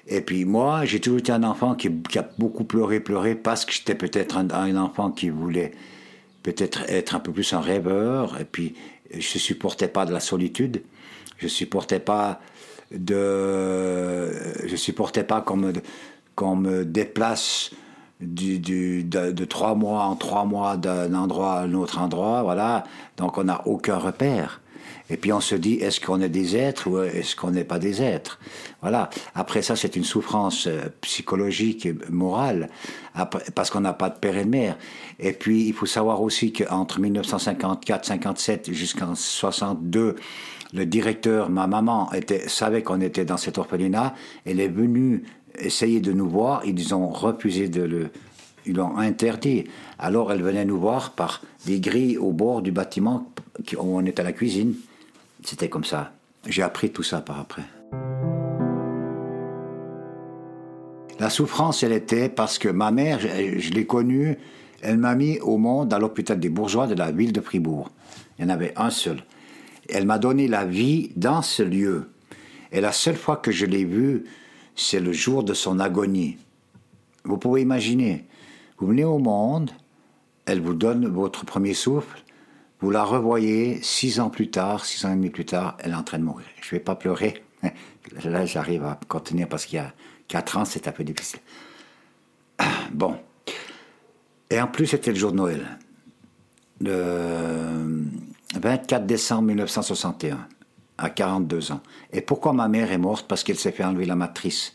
Et 0.07 0.21
puis 0.21 0.45
moi, 0.45 0.85
j'ai 0.85 0.99
toujours 0.99 1.19
été 1.19 1.31
un 1.31 1.43
enfant 1.43 1.75
qui, 1.75 1.89
a 2.17 2.29
beaucoup 2.37 2.63
pleuré, 2.63 2.99
pleuré, 2.99 3.35
parce 3.35 3.65
que 3.65 3.73
j'étais 3.73 3.95
peut-être 3.95 4.37
un, 4.37 4.77
enfant 4.77 5.11
qui 5.11 5.29
voulait 5.29 5.71
peut-être 6.43 6.83
être 6.87 7.15
un 7.15 7.19
peu 7.19 7.31
plus 7.31 7.53
un 7.53 7.61
rêveur, 7.61 8.39
et 8.39 8.45
puis 8.45 8.75
je 9.13 9.37
supportais 9.37 9.87
pas 9.87 10.05
de 10.05 10.13
la 10.13 10.19
solitude, 10.19 10.83
je 11.37 11.47
supportais 11.47 11.99
pas 11.99 12.39
de, 12.91 14.31
je 14.67 14.75
supportais 14.75 15.23
pas 15.23 15.41
qu'on 15.41 15.57
me, 15.57 15.73
qu'on 16.35 16.55
me 16.55 16.85
déplace 16.85 17.71
du, 18.21 19.03
de, 19.03 19.45
trois 19.45 19.75
mois 19.75 20.03
en 20.03 20.15
trois 20.15 20.45
mois 20.45 20.77
d'un 20.77 21.13
endroit 21.13 21.53
à 21.53 21.61
un 21.61 21.73
autre 21.73 21.99
endroit, 21.99 22.43
voilà. 22.43 22.83
Donc 23.17 23.37
on 23.37 23.45
n'a 23.45 23.61
aucun 23.67 23.97
repère. 23.97 24.61
Et 25.09 25.17
puis 25.17 25.33
on 25.33 25.41
se 25.41 25.55
dit, 25.55 25.73
est-ce 25.73 25.99
qu'on 25.99 26.21
est 26.21 26.29
des 26.29 26.55
êtres 26.55 26.87
ou 26.87 27.01
est-ce 27.01 27.35
qu'on 27.35 27.51
n'est 27.51 27.65
pas 27.65 27.79
des 27.79 28.01
êtres? 28.01 28.39
Voilà. 28.81 29.09
Après 29.35 29.61
ça, 29.61 29.75
c'est 29.75 29.97
une 29.97 30.05
souffrance 30.05 30.67
euh, 30.67 30.83
psychologique 31.01 31.85
et 31.85 31.95
morale, 32.09 32.69
parce 33.53 33.69
qu'on 33.69 33.81
n'a 33.81 33.91
pas 33.91 34.09
de 34.09 34.17
père 34.17 34.37
et 34.37 34.45
de 34.45 34.49
mère. 34.49 34.77
Et 35.19 35.33
puis, 35.33 35.67
il 35.67 35.73
faut 35.73 35.85
savoir 35.85 36.21
aussi 36.21 36.53
qu'entre 36.53 37.01
1954-57 37.01 38.71
jusqu'en 38.71 39.13
62, 39.13 40.15
le 40.73 40.85
directeur, 40.85 41.49
ma 41.49 41.67
maman, 41.67 42.11
était, 42.13 42.47
savait 42.47 42.81
qu'on 42.81 43.01
était 43.01 43.25
dans 43.25 43.35
cet 43.35 43.57
orphelinat. 43.57 44.15
Elle 44.45 44.61
est 44.61 44.69
venue 44.69 45.23
essayer 45.59 45.99
de 45.99 46.11
nous 46.11 46.29
voir, 46.29 46.63
ils 46.65 46.93
ont 46.93 47.09
refusé 47.09 47.67
de 47.67 47.83
le... 47.83 48.09
Ils 48.65 48.75
l'ont 48.75 48.97
interdit. 48.97 49.65
Alors 49.97 50.31
elle 50.31 50.43
venait 50.43 50.65
nous 50.65 50.79
voir 50.79 51.11
par 51.11 51.41
des 51.65 51.79
grilles 51.79 52.17
au 52.17 52.31
bord 52.31 52.61
du 52.61 52.71
bâtiment 52.71 53.27
où 53.77 53.97
on 53.97 54.05
est 54.05 54.19
à 54.19 54.23
la 54.23 54.33
cuisine. 54.33 54.75
C'était 55.43 55.69
comme 55.69 55.83
ça. 55.83 56.13
J'ai 56.47 56.61
appris 56.61 56.91
tout 56.91 57.03
ça 57.03 57.21
par 57.21 57.39
après. 57.39 57.63
La 61.19 61.29
souffrance, 61.29 61.83
elle 61.83 61.91
était 61.91 62.29
parce 62.29 62.57
que 62.57 62.67
ma 62.67 62.89
mère, 62.89 63.19
je, 63.19 63.71
l'ai 63.71 63.85
connue, 63.85 64.37
elle 64.81 64.97
m'a 64.97 65.13
mis 65.13 65.39
au 65.39 65.57
monde 65.57 65.93
à 65.93 65.99
l'hôpital 65.99 66.39
des 66.39 66.49
bourgeois 66.49 66.87
de 66.87 66.95
la 66.95 67.11
ville 67.11 67.31
de 67.31 67.41
Fribourg. 67.41 67.91
Il 68.39 68.45
y 68.45 68.45
en 68.47 68.49
avait 68.49 68.73
un 68.75 68.89
seul. 68.89 69.23
Elle 69.87 70.07
m'a 70.07 70.17
donné 70.17 70.47
la 70.47 70.65
vie 70.65 71.11
dans 71.15 71.43
ce 71.43 71.61
lieu. 71.61 72.09
Et 72.71 72.81
la 72.81 72.91
seule 72.91 73.17
fois 73.17 73.35
que 73.35 73.51
je 73.51 73.65
l'ai 73.65 73.85
vue, 73.85 74.23
c'est 74.75 74.99
le 74.99 75.11
jour 75.11 75.43
de 75.43 75.53
son 75.53 75.79
agonie. 75.79 76.37
Vous 77.23 77.37
pouvez 77.37 77.61
imaginer, 77.61 78.25
vous 78.77 78.87
venez 78.87 79.03
au 79.03 79.19
monde, 79.19 79.71
elle 80.45 80.61
vous 80.61 80.73
donne 80.73 81.07
votre 81.07 81.45
premier 81.45 81.73
souffle, 81.73 82.23
vous 82.79 82.89
la 82.89 83.03
revoyez 83.03 83.79
six 83.83 84.19
ans 84.19 84.29
plus 84.29 84.49
tard, 84.49 84.85
six 84.85 85.05
ans 85.05 85.11
et 85.11 85.15
demi 85.15 85.29
plus 85.29 85.45
tard, 85.45 85.77
elle 85.79 85.91
est 85.91 85.95
en 85.95 86.03
train 86.03 86.17
de 86.17 86.23
mourir. 86.23 86.47
Je 86.61 86.67
ne 86.67 86.71
vais 86.71 86.83
pas 86.83 86.95
pleurer. 86.95 87.43
Là, 88.23 88.45
j'arrive 88.45 88.83
à 88.83 88.99
contenir 89.07 89.47
parce 89.47 89.65
qu'il 89.65 89.77
y 89.77 89.79
a 89.79 89.93
quatre 90.27 90.57
ans, 90.57 90.65
c'est 90.65 90.87
un 90.87 90.91
peu 90.91 91.03
difficile. 91.03 91.39
Bon. 92.91 93.15
Et 94.49 94.59
en 94.59 94.67
plus, 94.67 94.87
c'était 94.87 95.11
le 95.11 95.17
jour 95.17 95.31
de 95.31 95.37
Noël. 95.37 95.65
Le 96.81 98.03
24 98.59 99.05
décembre 99.05 99.43
1961, 99.43 100.47
à 101.01 101.09
42 101.09 101.71
ans. 101.71 101.81
Et 102.13 102.21
pourquoi 102.21 102.53
ma 102.53 102.67
mère 102.67 102.91
est 102.91 102.97
morte? 102.97 103.27
Parce 103.27 103.43
qu'elle 103.43 103.57
s'est 103.57 103.71
fait 103.71 103.83
enlever 103.83 104.05
la 104.05 104.15
matrice. 104.15 104.73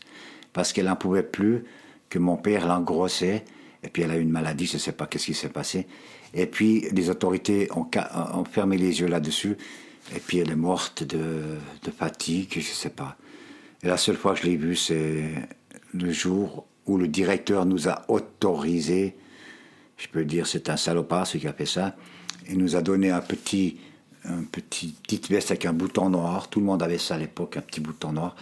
Parce 0.53 0.73
qu'elle 0.73 0.85
n'en 0.85 0.95
pouvait 0.95 1.23
plus, 1.23 1.63
que 2.09 2.19
mon 2.19 2.37
père 2.37 2.67
l'engrossait. 2.67 3.45
Et 3.83 3.89
puis 3.89 4.03
elle 4.03 4.11
a 4.11 4.17
eu 4.17 4.21
une 4.21 4.31
maladie, 4.31 4.65
je 4.65 4.73
ne 4.73 4.79
sais 4.79 4.91
pas 4.91 5.05
qu'est-ce 5.07 5.25
qui 5.25 5.33
s'est 5.33 5.49
passé. 5.49 5.87
Et 6.33 6.45
puis 6.45 6.87
les 6.91 7.09
autorités 7.09 7.69
ont, 7.75 7.87
fermé 8.45 8.77
les 8.77 8.99
yeux 8.99 9.07
là-dessus. 9.07 9.57
Et 10.15 10.19
puis 10.19 10.39
elle 10.39 10.51
est 10.51 10.55
morte 10.55 11.03
de, 11.03 11.57
de 11.83 11.91
fatigue, 11.91 12.49
je 12.51 12.59
ne 12.59 12.63
sais 12.63 12.89
pas. 12.89 13.17
Et 13.83 13.87
la 13.87 13.97
seule 13.97 14.15
fois 14.15 14.33
que 14.33 14.41
je 14.41 14.45
l'ai 14.45 14.57
vue, 14.57 14.75
c'est 14.75 15.23
le 15.93 16.11
jour 16.11 16.65
où 16.85 16.97
le 16.97 17.07
directeur 17.07 17.65
nous 17.65 17.87
a 17.87 18.05
autorisé, 18.07 19.15
je 19.97 20.07
peux 20.07 20.25
dire 20.25 20.47
c'est 20.47 20.69
un 20.69 20.77
salopard 20.77 21.27
celui 21.27 21.41
qui 21.41 21.47
a 21.47 21.53
fait 21.53 21.65
ça, 21.65 21.95
il 22.49 22.57
nous 22.57 22.75
a 22.75 22.81
donné 22.81 23.11
un 23.11 23.19
petit, 23.19 23.77
un 24.27 24.43
petit 24.43 24.95
petite 25.03 25.29
veste 25.29 25.51
avec 25.51 25.65
un 25.65 25.73
bouton 25.73 26.09
noir, 26.09 26.49
tout 26.49 26.59
le 26.59 26.65
monde 26.65 26.83
avait 26.83 26.97
ça 26.97 27.15
à 27.15 27.17
l'époque, 27.17 27.57
un 27.57 27.61
petit 27.61 27.79
bouton 27.79 28.11
noir, 28.11 28.35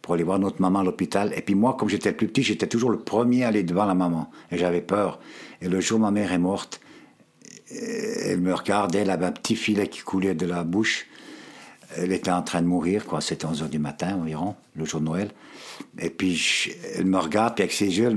pour 0.00 0.14
aller 0.14 0.24
voir 0.24 0.38
notre 0.38 0.60
maman 0.60 0.80
à 0.80 0.84
l'hôpital. 0.84 1.32
Et 1.36 1.42
puis 1.42 1.54
moi, 1.54 1.76
comme 1.78 1.88
j'étais 1.88 2.12
plus 2.12 2.28
petit, 2.28 2.42
j'étais 2.42 2.66
toujours 2.66 2.90
le 2.90 2.98
premier 2.98 3.44
à 3.44 3.48
aller 3.48 3.62
devant 3.62 3.84
la 3.84 3.94
maman, 3.94 4.30
et 4.50 4.58
j'avais 4.58 4.80
peur. 4.80 5.20
Et 5.60 5.68
le 5.68 5.80
jour 5.80 5.98
où 5.98 6.02
ma 6.02 6.10
mère 6.10 6.32
est 6.32 6.38
morte, 6.38 6.80
elle 7.70 8.40
me 8.40 8.54
regardait, 8.54 9.00
elle 9.00 9.10
avait 9.10 9.26
un 9.26 9.32
petit 9.32 9.56
filet 9.56 9.88
qui 9.88 10.00
coulait 10.00 10.34
de 10.34 10.46
la 10.46 10.64
bouche. 10.64 11.06
Elle 11.96 12.12
était 12.12 12.30
en 12.30 12.42
train 12.42 12.62
de 12.62 12.66
mourir, 12.66 13.04
quoi. 13.04 13.20
C'était 13.20 13.44
11 13.44 13.64
h 13.64 13.68
du 13.68 13.78
matin 13.78 14.16
environ, 14.16 14.56
le 14.76 14.84
jour 14.84 15.00
de 15.00 15.06
Noël. 15.06 15.30
Et 15.98 16.10
puis, 16.10 16.72
elle 16.96 17.06
me 17.06 17.18
regarde, 17.18 17.54
puis 17.54 17.62
avec 17.62 17.72
ses 17.72 17.98
yeux, 17.98 18.10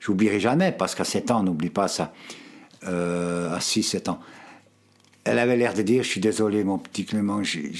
j'oublierai 0.00 0.40
jamais, 0.40 0.72
parce 0.72 0.94
qu'à 0.94 1.04
7 1.04 1.30
ans, 1.30 1.42
n'oublie 1.42 1.70
pas 1.70 1.88
ça. 1.88 2.12
Euh, 2.86 3.54
à 3.54 3.60
6, 3.60 3.82
7 3.82 4.08
ans. 4.10 4.20
Elle 5.24 5.38
avait 5.38 5.56
l'air 5.56 5.72
de 5.72 5.80
dire, 5.80 6.02
je 6.02 6.08
suis 6.08 6.20
désolé, 6.20 6.64
mon 6.64 6.76
petit 6.76 7.06
Clément, 7.06 7.42
j'ai 7.42 7.72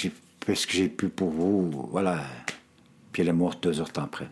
fait 0.44 0.54
ce 0.54 0.66
que 0.66 0.72
j'ai 0.72 0.88
pu 0.88 1.08
pour 1.08 1.28
vous. 1.28 1.70
Voilà. 1.90 2.22
Puis 3.12 3.22
elle 3.22 3.28
est 3.28 3.34
morte 3.34 3.62
deux 3.62 3.80
heures 3.80 3.92
après. 3.96 4.28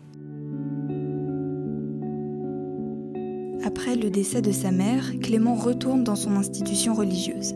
Après 3.63 3.95
le 3.95 4.09
décès 4.09 4.41
de 4.41 4.51
sa 4.51 4.71
mère, 4.71 5.13
Clément 5.21 5.53
retourne 5.53 6.03
dans 6.03 6.15
son 6.15 6.31
institution 6.31 6.95
religieuse. 6.95 7.53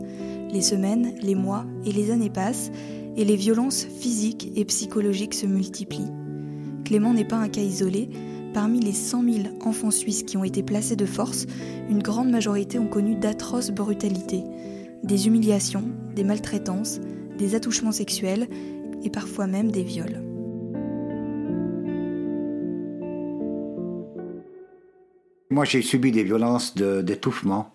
Les 0.52 0.62
semaines, 0.62 1.14
les 1.20 1.34
mois 1.34 1.66
et 1.84 1.92
les 1.92 2.12
années 2.12 2.30
passent 2.30 2.70
et 3.16 3.24
les 3.24 3.36
violences 3.36 3.84
physiques 3.84 4.52
et 4.54 4.64
psychologiques 4.64 5.34
se 5.34 5.46
multiplient. 5.46 6.12
Clément 6.84 7.12
n'est 7.12 7.26
pas 7.26 7.36
un 7.36 7.48
cas 7.48 7.60
isolé. 7.60 8.08
Parmi 8.54 8.80
les 8.80 8.92
100 8.92 9.22
000 9.24 9.38
enfants 9.64 9.90
suisses 9.90 10.22
qui 10.22 10.36
ont 10.36 10.44
été 10.44 10.62
placés 10.62 10.96
de 10.96 11.04
force, 11.04 11.46
une 11.90 12.02
grande 12.02 12.30
majorité 12.30 12.78
ont 12.78 12.86
connu 12.86 13.16
d'atroces 13.16 13.70
brutalités, 13.70 14.44
des 15.02 15.26
humiliations, 15.26 15.84
des 16.14 16.24
maltraitances, 16.24 17.00
des 17.38 17.54
attouchements 17.54 17.92
sexuels 17.92 18.48
et 19.04 19.10
parfois 19.10 19.46
même 19.46 19.70
des 19.70 19.82
viols. 19.82 20.22
Moi, 25.50 25.64
j'ai 25.64 25.82
subi 25.82 26.12
des 26.12 26.24
violences 26.24 26.74
d'étouffement, 26.74 27.72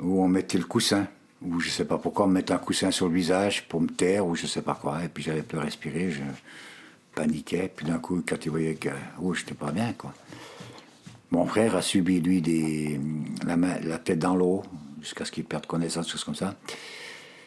où 0.00 0.22
on 0.22 0.28
mettait 0.28 0.58
le 0.58 0.64
coussin, 0.64 1.06
ou 1.40 1.60
je 1.60 1.70
sais 1.70 1.84
pas 1.84 1.98
pourquoi, 1.98 2.26
on 2.26 2.28
mettait 2.28 2.52
un 2.52 2.58
coussin 2.58 2.90
sur 2.90 3.08
le 3.08 3.14
visage 3.14 3.68
pour 3.68 3.80
me 3.80 3.88
taire, 3.88 4.26
ou 4.26 4.34
je 4.34 4.46
sais 4.46 4.62
pas 4.62 4.74
quoi, 4.74 5.04
et 5.04 5.08
puis 5.08 5.22
j'avais 5.22 5.42
plus 5.42 5.58
respirer, 5.58 6.10
je 6.10 6.20
paniquais, 7.14 7.70
puis 7.74 7.86
d'un 7.86 7.98
coup, 7.98 8.22
quand 8.26 8.44
il 8.44 8.50
voyait 8.50 8.74
que 8.74 8.90
oh, 9.22 9.32
j'étais 9.34 9.54
pas 9.54 9.70
bien, 9.70 9.92
quoi. 9.92 10.12
Mon 11.30 11.46
frère 11.46 11.76
a 11.76 11.82
subi, 11.82 12.20
lui, 12.20 12.42
des, 12.42 12.98
la 13.46 13.98
tête 13.98 14.18
dans 14.18 14.34
l'eau, 14.34 14.62
jusqu'à 15.00 15.24
ce 15.24 15.32
qu'il 15.32 15.44
perde 15.44 15.66
connaissance, 15.66 16.08
choses 16.08 16.24
comme 16.24 16.34
ça. 16.34 16.54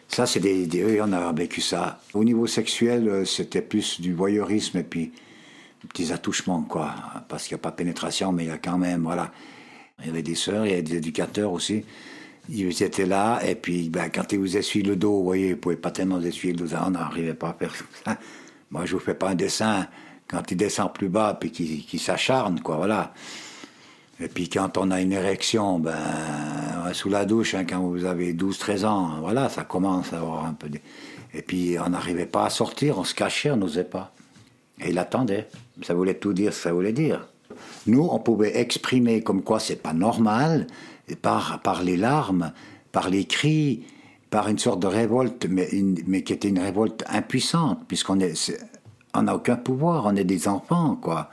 Ça, 0.08 0.26
c'est 0.26 0.40
des, 0.40 0.68
des, 0.68 1.02
on 1.02 1.12
a 1.12 1.34
vécu 1.34 1.62
ça. 1.62 2.00
Au 2.14 2.24
niveau 2.24 2.46
sexuel, 2.46 3.08
euh, 3.08 3.26
c'était 3.26 3.62
plus 3.62 4.00
du 4.00 4.14
voyeurisme 4.14 4.78
et 4.78 4.84
puis 4.84 5.12
petits 5.88 6.12
attouchements, 6.12 6.62
quoi. 6.62 6.94
Parce 7.28 7.48
qu'il 7.48 7.56
n'y 7.56 7.62
a 7.62 7.64
pas 7.64 7.72
de 7.72 7.76
pénétration, 7.76 8.32
mais 8.32 8.46
il 8.46 8.48
y 8.50 8.52
a 8.52 8.58
quand 8.58 8.78
même, 8.78 9.04
voilà. 9.04 9.32
Il 10.00 10.08
y 10.08 10.10
avait 10.10 10.22
des 10.22 10.36
sœurs, 10.36 10.66
il 10.66 10.70
y 10.70 10.74
avait 10.74 10.84
des 10.84 10.98
éducateurs 10.98 11.52
aussi. 11.52 11.84
Ils 12.50 12.84
étaient 12.84 13.06
là, 13.06 13.40
et 13.46 13.56
puis 13.56 13.90
ben, 13.90 14.10
quand 14.14 14.32
ils 14.34 14.40
vous 14.40 14.58
essuient 14.58 14.84
le 14.84 14.96
dos, 14.96 15.18
vous 15.18 15.24
voyez, 15.24 15.50
vous 15.50 15.56
ne 15.56 15.62
pouvez 15.62 15.78
pas 15.78 15.92
tellement 15.92 16.22
essuyer 16.22 16.54
le 16.54 16.60
dos, 16.60 16.76
on 16.76 16.92
n'arrivait 16.92 17.34
pas 17.34 17.50
à 17.50 17.54
faire 17.54 17.74
ça. 18.04 18.18
Moi, 18.70 18.86
je 18.86 18.94
ne 18.94 19.00
vous 19.00 19.06
fais 19.06 19.14
pas 19.14 19.30
un 19.30 19.36
dessin 19.36 19.88
quand 20.28 20.52
il 20.52 20.58
descend 20.58 20.94
plus 20.94 21.10
bas, 21.10 21.38
puis 21.40 21.52
qu'il 21.52 22.00
s'acharne, 22.00 22.60
quoi, 22.60 22.78
voilà. 22.78 23.14
Et 24.24 24.30
puis 24.30 24.48
quand 24.48 24.78
on 24.78 24.90
a 24.90 25.02
une 25.02 25.12
érection, 25.12 25.80
ben, 25.80 25.98
sous 26.94 27.10
la 27.10 27.26
douche, 27.26 27.56
hein, 27.56 27.66
quand 27.68 27.82
vous 27.82 28.06
avez 28.06 28.34
12-13 28.34 28.86
ans, 28.86 29.10
voilà, 29.20 29.50
ça 29.50 29.66
commence 29.66 30.14
à 30.14 30.20
avoir 30.20 30.46
un 30.46 30.54
peu 30.54 30.70
de... 30.70 30.80
Et 31.34 31.42
puis 31.42 31.76
on 31.86 31.90
n'arrivait 31.90 32.26
pas 32.26 32.46
à 32.46 32.50
sortir, 32.50 33.00
on 33.00 33.04
se 33.04 33.14
cachait, 33.14 33.52
on 33.52 33.58
n'osait 33.58 33.84
pas. 33.84 34.14
Et 34.80 34.92
il 34.92 34.98
attendait. 34.98 35.50
Ça 35.82 35.94
voulait 35.94 36.14
tout 36.14 36.32
dire 36.32 36.54
ça 36.54 36.72
voulait 36.72 36.94
dire. 36.94 37.28
Nous, 37.86 38.08
on 38.10 38.18
pouvait 38.18 38.58
exprimer 38.58 39.24
comme 39.24 39.44
quoi 39.44 39.60
c'est 39.60 39.82
pas 39.82 39.92
normal, 39.92 40.68
par, 41.22 41.60
par 41.62 41.84
les 41.84 41.98
larmes, 41.98 42.54
par 42.94 43.10
les 43.10 43.26
cris, 43.26 43.84
par 44.30 44.48
une 44.48 44.58
sorte 44.58 44.80
de 44.80 44.88
révolte, 44.88 45.48
mais, 45.50 45.68
mais 46.08 46.24
qui 46.24 46.32
était 46.32 46.48
une 46.48 46.60
révolte 46.60 47.04
impuissante, 47.10 47.82
puisqu'on 47.90 48.16
n'a 48.16 49.36
aucun 49.36 49.58
pouvoir, 49.58 50.06
on 50.06 50.16
est 50.16 50.24
des 50.24 50.48
enfants, 50.48 50.96
quoi. 50.96 51.30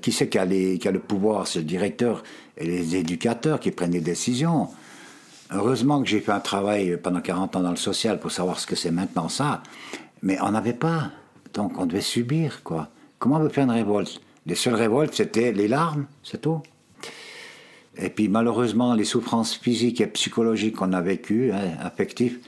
Qui 0.00 0.12
c'est 0.12 0.28
qui 0.28 0.38
a, 0.38 0.42
a 0.42 0.44
le 0.92 0.98
pouvoir 0.98 1.46
C'est 1.46 1.60
le 1.60 1.64
directeur 1.64 2.22
et 2.56 2.66
les 2.66 2.96
éducateurs 2.96 3.60
qui 3.60 3.70
prennent 3.70 3.90
des 3.90 4.00
décisions. 4.00 4.68
Heureusement 5.50 6.02
que 6.02 6.08
j'ai 6.08 6.20
fait 6.20 6.32
un 6.32 6.40
travail 6.40 6.98
pendant 7.02 7.20
40 7.20 7.56
ans 7.56 7.60
dans 7.60 7.70
le 7.70 7.76
social 7.76 8.20
pour 8.20 8.30
savoir 8.30 8.60
ce 8.60 8.66
que 8.66 8.76
c'est 8.76 8.90
maintenant 8.90 9.28
ça, 9.28 9.62
mais 10.22 10.38
on 10.42 10.50
n'avait 10.50 10.74
pas. 10.74 11.10
Donc 11.54 11.78
on 11.78 11.86
devait 11.86 12.02
subir, 12.02 12.62
quoi. 12.62 12.88
Comment 13.18 13.36
on 13.36 13.40
veut 13.40 13.48
faire 13.48 13.64
une 13.64 13.70
révolte? 13.70 14.20
Les 14.46 14.54
seules 14.54 14.74
révoltes, 14.74 15.14
c'était 15.14 15.52
les 15.52 15.68
larmes, 15.68 16.06
c'est 16.22 16.40
tout. 16.40 16.62
Et 17.96 18.10
puis 18.10 18.28
malheureusement, 18.28 18.94
les 18.94 19.04
souffrances 19.04 19.54
physiques 19.54 20.00
et 20.00 20.06
psychologiques 20.06 20.76
qu'on 20.76 20.92
a 20.92 21.00
vécues, 21.00 21.50
hein, 21.52 21.76
affectives, 21.80 22.38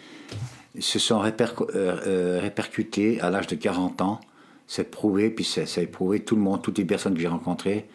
se 0.79 0.99
sont 0.99 1.23
euh, 1.23 1.31
euh, 1.75 2.38
répercutées 2.40 3.21
à 3.21 3.31
l'âge 3.31 3.49
de 3.49 3.57
40 3.57 4.00
ans. 4.02 4.21
C'est 4.73 4.89
prouvé, 4.89 5.31
puis 5.31 5.45
a 5.57 5.87
prouvé, 5.89 6.21
tout 6.21 6.37
le 6.37 6.43
monde, 6.43 6.62
toutes 6.62 6.79
les 6.79 6.85
personnes 6.85 7.15
que 7.15 7.21
j'ai 7.21 7.27
rencontrées 7.27 7.89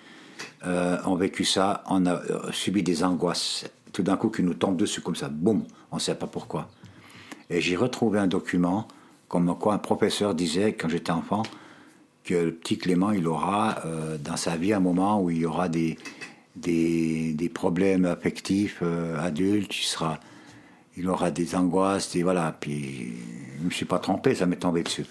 euh, 0.67 0.97
ont 1.05 1.15
vécu 1.15 1.45
ça, 1.45 1.85
on 1.89 2.05
a 2.05 2.21
subi 2.51 2.83
des 2.83 3.01
angoisses. 3.01 3.63
Tout 3.93 4.03
d'un 4.03 4.17
coup, 4.17 4.27
qui 4.29 4.43
nous 4.43 4.55
tombe 4.55 4.75
dessus 4.75 4.99
comme 4.99 5.15
ça, 5.15 5.29
boum, 5.29 5.63
on 5.89 5.95
ne 5.95 6.01
sait 6.01 6.15
pas 6.15 6.27
pourquoi. 6.27 6.67
Et 7.49 7.61
j'ai 7.61 7.77
retrouvé 7.77 8.19
un 8.19 8.27
document 8.27 8.89
comme 9.29 9.57
quoi 9.57 9.73
un 9.73 9.77
professeur 9.77 10.35
disait 10.35 10.73
quand 10.73 10.89
j'étais 10.89 11.13
enfant 11.13 11.43
que 12.25 12.33
le 12.33 12.51
petit 12.51 12.77
Clément, 12.77 13.11
il 13.11 13.25
aura 13.25 13.79
euh, 13.85 14.17
dans 14.17 14.35
sa 14.35 14.57
vie 14.57 14.73
un 14.73 14.81
moment 14.81 15.21
où 15.21 15.29
il 15.29 15.37
y 15.37 15.45
aura 15.45 15.69
des, 15.69 15.97
des, 16.57 17.51
problèmes 17.53 18.03
affectifs 18.03 18.79
euh, 18.81 19.17
adultes, 19.17 19.79
il, 19.79 19.85
sera, 19.85 20.19
il 20.97 21.07
aura 21.07 21.31
des 21.31 21.55
angoisses, 21.55 22.17
et 22.17 22.23
voilà. 22.23 22.53
Puis 22.59 23.13
je 23.55 23.61
ne 23.61 23.65
me 23.67 23.71
suis 23.71 23.85
pas 23.85 23.99
trompé, 23.99 24.35
ça 24.35 24.45
m'est 24.45 24.57
tombé 24.57 24.83
dessus. 24.83 25.05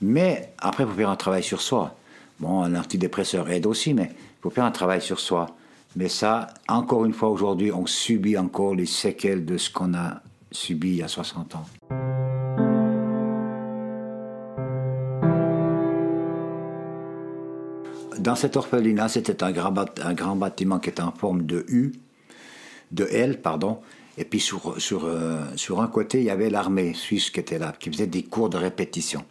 Mais 0.00 0.52
après, 0.58 0.84
il 0.84 0.88
faut 0.88 0.96
faire 0.96 1.10
un 1.10 1.16
travail 1.16 1.42
sur 1.42 1.60
soi. 1.60 1.94
Bon, 2.38 2.62
un 2.62 2.74
antidépresseur 2.74 3.50
aide 3.50 3.66
aussi, 3.66 3.92
mais 3.92 4.10
il 4.12 4.42
faut 4.42 4.50
faire 4.50 4.64
un 4.64 4.70
travail 4.70 5.02
sur 5.02 5.20
soi. 5.20 5.46
Mais 5.96 6.08
ça, 6.08 6.48
encore 6.68 7.04
une 7.04 7.12
fois, 7.12 7.28
aujourd'hui, 7.28 7.70
on 7.72 7.84
subit 7.84 8.38
encore 8.38 8.74
les 8.74 8.86
séquelles 8.86 9.44
de 9.44 9.58
ce 9.58 9.70
qu'on 9.70 9.92
a 9.94 10.22
subi 10.50 10.90
il 10.90 10.96
y 10.96 11.02
a 11.02 11.08
60 11.08 11.56
ans. 11.56 11.66
Dans 18.18 18.34
cet 18.34 18.56
orphelinat, 18.56 19.08
c'était 19.08 19.42
un 19.42 19.52
grand, 19.52 20.36
bâtiment 20.36 20.78
qui 20.78 20.90
était 20.90 21.02
en 21.02 21.12
forme 21.12 21.44
de 21.44 21.64
U, 21.68 21.92
de 22.92 23.04
L, 23.10 23.40
pardon, 23.40 23.80
Et 24.18 24.24
puis 24.24 24.46
euh, 24.92 25.44
sur 25.56 25.80
un 25.80 25.86
côté, 25.88 26.18
il 26.18 26.24
y 26.24 26.30
avait 26.30 26.50
l'armée 26.50 26.94
suisse 26.94 27.30
qui 27.30 27.40
était 27.40 27.58
là, 27.58 27.74
qui 27.78 27.90
faisait 27.90 28.06
des 28.06 28.22
cours 28.22 28.50
de 28.50 28.56
répétition. 28.56 29.24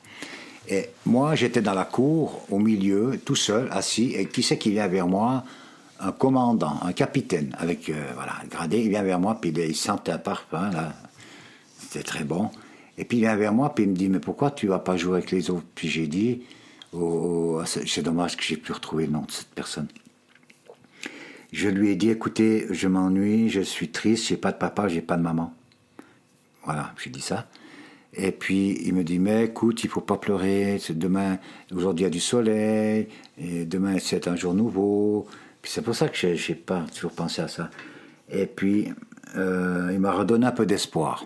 Et 0.69 0.89
moi, 1.05 1.33
j'étais 1.33 1.61
dans 1.61 1.73
la 1.73 1.85
cour, 1.85 2.45
au 2.51 2.59
milieu, 2.59 3.19
tout 3.25 3.35
seul, 3.35 3.67
assis, 3.71 4.13
et 4.15 4.27
qui 4.27 4.43
c'est 4.43 4.59
qui 4.59 4.69
vient 4.69 4.87
vers 4.87 5.07
moi? 5.07 5.43
Un 5.99 6.11
commandant, 6.11 6.79
un 6.83 6.93
capitaine, 6.93 7.55
avec, 7.59 7.89
euh, 7.89 8.11
voilà, 8.13 8.35
gradé, 8.49 8.79
il 8.79 8.89
vient 8.89 9.03
vers 9.03 9.19
moi, 9.19 9.39
puis 9.41 9.49
il 9.49 9.75
sentait 9.75 10.13
un 10.13 10.19
parfum, 10.19 10.69
là, 10.69 10.93
c'était 11.79 12.03
très 12.03 12.23
bon. 12.23 12.51
Et 12.97 13.03
puis 13.03 13.17
il 13.17 13.21
vient 13.21 13.35
vers 13.35 13.51
moi, 13.51 13.73
puis 13.73 13.83
il 13.85 13.89
me 13.89 13.95
dit, 13.95 14.07
mais 14.09 14.19
pourquoi 14.19 14.51
tu 14.51 14.67
vas 14.67 14.79
pas 14.79 14.95
jouer 14.95 15.17
avec 15.17 15.31
les 15.31 15.49
autres 15.49 15.65
Puis 15.73 15.89
j'ai 15.89 16.07
dit, 16.07 16.43
oh, 16.93 17.59
oh, 17.59 17.65
c'est 17.65 18.03
dommage 18.03 18.37
que 18.37 18.43
j'ai 18.43 18.55
pu 18.55 18.71
retrouver 18.71 19.07
le 19.07 19.13
nom 19.13 19.21
de 19.21 19.31
cette 19.31 19.49
personne. 19.49 19.87
Je 21.51 21.67
lui 21.67 21.89
ai 21.89 21.95
dit, 21.95 22.11
écoutez, 22.11 22.67
je 22.69 22.87
m'ennuie, 22.87 23.49
je 23.49 23.61
suis 23.61 23.89
triste, 23.89 24.27
j'ai 24.27 24.37
pas 24.37 24.51
de 24.51 24.57
papa, 24.57 24.87
j'ai 24.87 25.01
pas 25.01 25.17
de 25.17 25.23
maman. 25.23 25.53
Voilà, 26.63 26.93
j'ai 27.03 27.09
dit 27.09 27.21
ça. 27.21 27.47
Et 28.13 28.31
puis 28.31 28.81
il 28.85 28.93
me 28.93 29.03
dit, 29.03 29.19
mais 29.19 29.45
écoute, 29.45 29.83
il 29.83 29.89
faut 29.89 30.01
pas 30.01 30.17
pleurer, 30.17 30.79
demain, 30.89 31.37
aujourd'hui 31.71 32.03
il 32.03 32.07
y 32.07 32.07
a 32.07 32.09
du 32.09 32.19
soleil, 32.19 33.07
et 33.37 33.65
demain 33.65 33.97
c'est 33.99 34.27
un 34.27 34.35
jour 34.35 34.53
nouveau. 34.53 35.27
c'est 35.63 35.83
pour 35.83 35.95
ça 35.95 36.09
que 36.09 36.35
j'ai 36.35 36.55
pas 36.55 36.85
toujours 36.93 37.11
pensé 37.11 37.41
à 37.41 37.47
ça. 37.47 37.69
Et 38.31 38.45
puis 38.45 38.87
euh, 39.37 39.91
il 39.93 39.99
m'a 39.99 40.11
redonné 40.11 40.47
un 40.47 40.51
peu 40.51 40.65
d'espoir. 40.65 41.25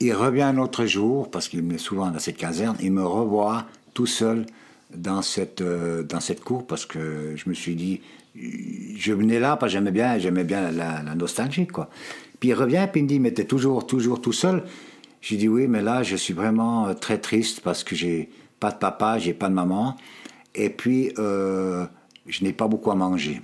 Il 0.00 0.14
revient 0.14 0.42
un 0.42 0.58
autre 0.58 0.86
jour, 0.86 1.30
parce 1.30 1.48
qu'il 1.48 1.72
est 1.72 1.78
souvent 1.78 2.10
dans 2.10 2.18
cette 2.18 2.36
caserne, 2.36 2.76
il 2.80 2.92
me 2.92 3.04
revoit 3.04 3.66
tout 3.94 4.06
seul 4.06 4.46
dans 4.94 5.22
cette, 5.22 5.60
euh, 5.60 6.02
dans 6.02 6.20
cette 6.20 6.42
cour, 6.42 6.66
parce 6.66 6.86
que 6.86 7.34
je 7.36 7.48
me 7.48 7.54
suis 7.54 7.74
dit, 7.74 8.00
je 8.34 9.12
venais 9.12 9.40
là 9.40 9.56
parce 9.56 9.72
que 9.72 9.78
j'aimais 9.78 9.90
bien, 9.90 10.18
j'aimais 10.18 10.44
bien 10.44 10.70
la, 10.70 11.02
nostalgie, 11.14 11.66
quoi. 11.66 11.90
Puis 12.38 12.50
il 12.50 12.54
revient, 12.54 12.88
puis 12.90 13.00
il 13.00 13.04
me 13.04 13.08
dit, 13.08 13.20
mais 13.20 13.32
t'es 13.32 13.44
toujours, 13.44 13.86
toujours 13.86 14.20
tout 14.20 14.32
seul. 14.32 14.62
J'ai 15.20 15.36
dit 15.36 15.48
oui, 15.48 15.66
mais 15.68 15.82
là, 15.82 16.02
je 16.02 16.16
suis 16.16 16.32
vraiment 16.34 16.88
euh, 16.88 16.94
très 16.94 17.18
triste 17.18 17.60
parce 17.60 17.84
que 17.84 17.94
j'ai 17.94 18.30
pas 18.58 18.70
de 18.70 18.78
papa, 18.78 19.18
j'ai 19.18 19.34
pas 19.34 19.48
de 19.48 19.54
maman, 19.54 19.96
et 20.54 20.70
puis 20.70 21.12
euh, 21.18 21.86
je 22.26 22.44
n'ai 22.44 22.52
pas 22.52 22.68
beaucoup 22.68 22.90
à 22.90 22.94
manger. 22.94 23.40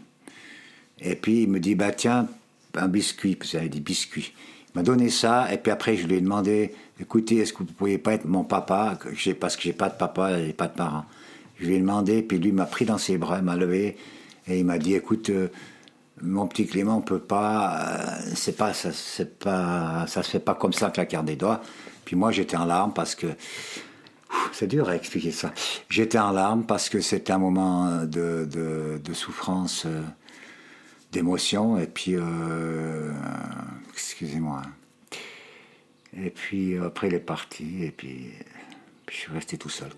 Et 1.01 1.15
puis 1.15 1.43
il 1.43 1.49
me 1.49 1.61
dit, 1.61 1.75
bah 1.75 1.93
tiens, 1.93 2.29
un 2.75 2.89
biscuit, 2.89 3.37
parce 3.37 3.51
qu'il 3.51 3.59
avait 3.59 3.69
dit 3.69 3.81
biscuit. 3.81 4.33
Il 4.75 4.79
m'a 4.79 4.83
donné 4.83 5.11
ça, 5.11 5.53
et 5.53 5.59
puis 5.59 5.71
après 5.73 5.97
je 5.97 6.07
lui 6.07 6.17
ai 6.17 6.21
demandé, 6.21 6.73
écoutez, 7.01 7.37
est-ce 7.37 7.53
que 7.53 7.59
vous 7.59 7.65
pourriez 7.67 7.99
pas 7.99 8.15
être 8.15 8.27
mon 8.27 8.45
papa, 8.45 8.99
parce 9.41 9.57
que 9.57 9.63
j'ai 9.63 9.73
pas 9.73 9.89
de 9.89 9.97
papa 9.97 10.39
et 10.39 10.53
pas 10.53 10.69
de 10.69 10.75
parents. 10.75 11.05
Je 11.59 11.67
lui 11.67 11.75
ai 11.75 11.79
demandé, 11.79 12.23
puis 12.23 12.39
lui 12.39 12.53
m'a 12.53 12.67
pris 12.67 12.85
dans 12.85 12.99
ses 12.99 13.19
bras, 13.19 13.41
m'a 13.43 13.57
levé, 13.57 13.97
et 14.49 14.59
il 14.59 14.65
m'a 14.65 14.79
dit, 14.79 14.95
écoute, 14.95 15.31
euh, 15.31 15.49
mon 16.23 16.47
petit 16.47 16.67
Clément, 16.67 17.01
peut 17.01 17.19
pas, 17.19 18.19
euh, 18.27 18.31
c'est 18.35 18.57
pas, 18.57 18.73
ça, 18.73 18.93
c'est 18.93 19.39
pas, 19.39 20.07
ça 20.07 20.23
se 20.23 20.31
fait 20.31 20.41
pas 20.41 20.55
comme 20.55 20.73
ça, 20.73 20.91
claquer 20.91 21.19
des 21.23 21.37
doigts. 21.37 21.61
Puis 22.05 22.17
moi, 22.17 22.31
j'étais 22.33 22.57
en 22.57 22.65
larmes 22.65 22.93
parce 22.93 23.15
que, 23.15 23.27
c'est 24.53 24.67
dur 24.67 24.89
à 24.89 24.97
expliquer 24.97 25.31
ça. 25.31 25.53
J'étais 25.89 26.19
en 26.19 26.33
larmes 26.33 26.65
parce 26.65 26.89
que 26.89 27.01
c'était 27.01 27.33
un 27.33 27.39
moment 27.39 28.05
de, 28.05 28.47
de, 28.47 29.15
souffrance, 29.15 29.85
euh, 29.87 30.03
d'émotion, 31.13 31.79
et 31.79 31.87
puis, 31.87 32.17
excusez-moi. 33.93 34.63
Et 36.19 36.31
puis 36.31 36.79
après, 36.79 37.09
il 37.09 37.15
est 37.15 37.21
parti, 37.21 37.85
et 37.85 37.91
puis, 37.91 38.31
puis 39.05 39.17
je 39.17 39.21
suis 39.23 39.33
resté 39.33 39.59
tout 39.59 39.69
seul. 39.69 39.91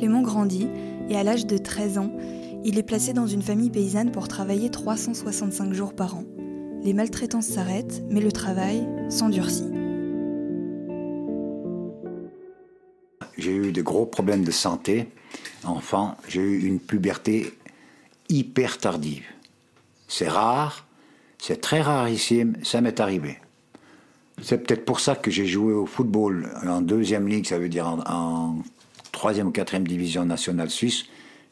Clément 0.00 0.22
grandit 0.22 0.66
et 1.10 1.16
à 1.18 1.22
l'âge 1.22 1.44
de 1.44 1.58
13 1.58 1.98
ans, 1.98 2.10
il 2.64 2.78
est 2.78 2.82
placé 2.82 3.12
dans 3.12 3.26
une 3.26 3.42
famille 3.42 3.68
paysanne 3.68 4.10
pour 4.10 4.28
travailler 4.28 4.70
365 4.70 5.74
jours 5.74 5.92
par 5.92 6.16
an. 6.16 6.24
Les 6.82 6.94
maltraitances 6.94 7.48
s'arrêtent, 7.48 8.02
mais 8.08 8.22
le 8.22 8.32
travail 8.32 8.88
s'endurcit. 9.10 9.70
J'ai 13.36 13.54
eu 13.54 13.72
de 13.72 13.82
gros 13.82 14.06
problèmes 14.06 14.42
de 14.42 14.50
santé. 14.50 15.06
Enfant, 15.64 16.16
j'ai 16.26 16.40
eu 16.40 16.66
une 16.66 16.80
puberté 16.80 17.52
hyper 18.30 18.78
tardive. 18.78 19.26
C'est 20.08 20.28
rare, 20.28 20.86
c'est 21.36 21.60
très 21.60 21.82
rarissime, 21.82 22.56
ça 22.62 22.80
m'est 22.80 23.00
arrivé. 23.00 23.36
C'est 24.40 24.66
peut-être 24.66 24.86
pour 24.86 25.00
ça 25.00 25.14
que 25.14 25.30
j'ai 25.30 25.44
joué 25.44 25.74
au 25.74 25.84
football 25.84 26.48
en 26.66 26.80
deuxième 26.80 27.28
ligue, 27.28 27.46
ça 27.46 27.58
veut 27.58 27.68
dire 27.68 27.86
en 27.86 28.62
troisième 29.20 29.48
ou 29.48 29.50
quatrième 29.50 29.86
division 29.86 30.24
nationale 30.24 30.70
suisse 30.70 31.04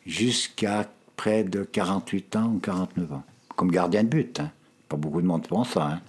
jusqu'à 0.06 0.88
près 1.16 1.44
de 1.44 1.64
48 1.64 2.36
ans 2.36 2.52
ou 2.54 2.60
49 2.60 3.12
ans, 3.12 3.22
comme 3.56 3.70
gardien 3.70 4.04
de 4.04 4.08
but. 4.08 4.40
Hein. 4.40 4.50
Pas 4.88 4.96
beaucoup 4.96 5.20
de 5.20 5.26
monde 5.26 5.46
pense 5.46 5.72
ça. 5.72 5.86
Hein. 5.86 6.00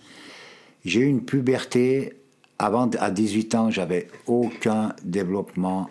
J'ai 0.86 1.02
eu 1.02 1.08
une 1.08 1.26
puberté. 1.26 2.16
Avant, 2.60 2.90
à 2.98 3.12
18 3.12 3.56
ans, 3.56 3.72
j'avais 3.72 4.08
aucun 4.26 4.94
développement 5.04 5.90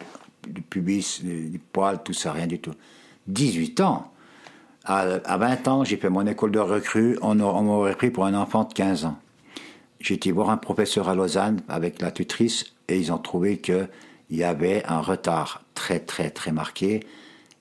du 0.49 0.63
pubis, 0.63 1.21
du 1.23 1.59
poil, 1.59 2.03
tout 2.03 2.15
ça, 2.15 2.33
rien 2.33 2.47
du 2.47 2.59
tout. 2.61 2.73
18 3.27 3.81
ans. 3.81 4.11
À, 4.85 5.37
20 5.37 5.69
ans, 5.69 5.85
j'ai 5.85 5.99
fait 5.99 6.09
mon 6.09 6.27
école 6.27 6.51
de 6.51 6.61
recrue. 6.61 7.19
On, 7.21 7.39
on 7.41 7.63
m'aurait 7.63 7.95
pris 7.95 8.11
pour 8.11 8.25
un 8.25 8.33
enfant 8.33 8.65
de 8.65 8.73
15 8.73 9.05
ans. 9.05 9.19
J'ai 10.01 10.15
été 10.15 10.33
voir 10.33 10.49
un 10.49 10.57
professeur 10.57 11.11
à 11.11 11.15
Lausanne 11.15 11.61
avec 11.69 12.01
la 12.01 12.11
tutrice 12.11 12.65
et 12.89 12.99
ils 12.99 13.13
ont 13.13 13.19
trouvé 13.19 13.59
que 13.59 13.87
il 14.31 14.37
y 14.37 14.45
avait 14.45 14.85
un 14.87 15.01
retard 15.01 15.63
très 15.75 16.01
très 16.01 16.31
très 16.31 16.53
marqué. 16.53 17.07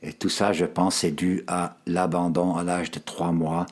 Et 0.04 0.14
tout 0.14 0.30
ça, 0.30 0.54
je 0.54 0.66
pense, 0.66 0.98
c'est 0.98 1.12
dû 1.12 1.44
à 1.48 1.78
l'abandon 1.86 2.56
à 2.56 2.64
l'âge 2.64 2.92
de 2.92 3.00
trois 3.00 3.32
mois, 3.32 3.66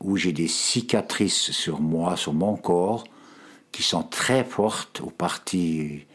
où 0.00 0.16
j'ai 0.16 0.32
des 0.32 0.48
cicatrices 0.48 1.50
sur 1.50 1.80
moi, 1.80 2.16
sur 2.16 2.32
mon 2.32 2.56
corps, 2.56 3.04
qui 3.72 3.82
sont 3.82 4.02
très 4.02 4.44
fortes 4.44 5.00
aux 5.00 5.10
parties 5.10 6.06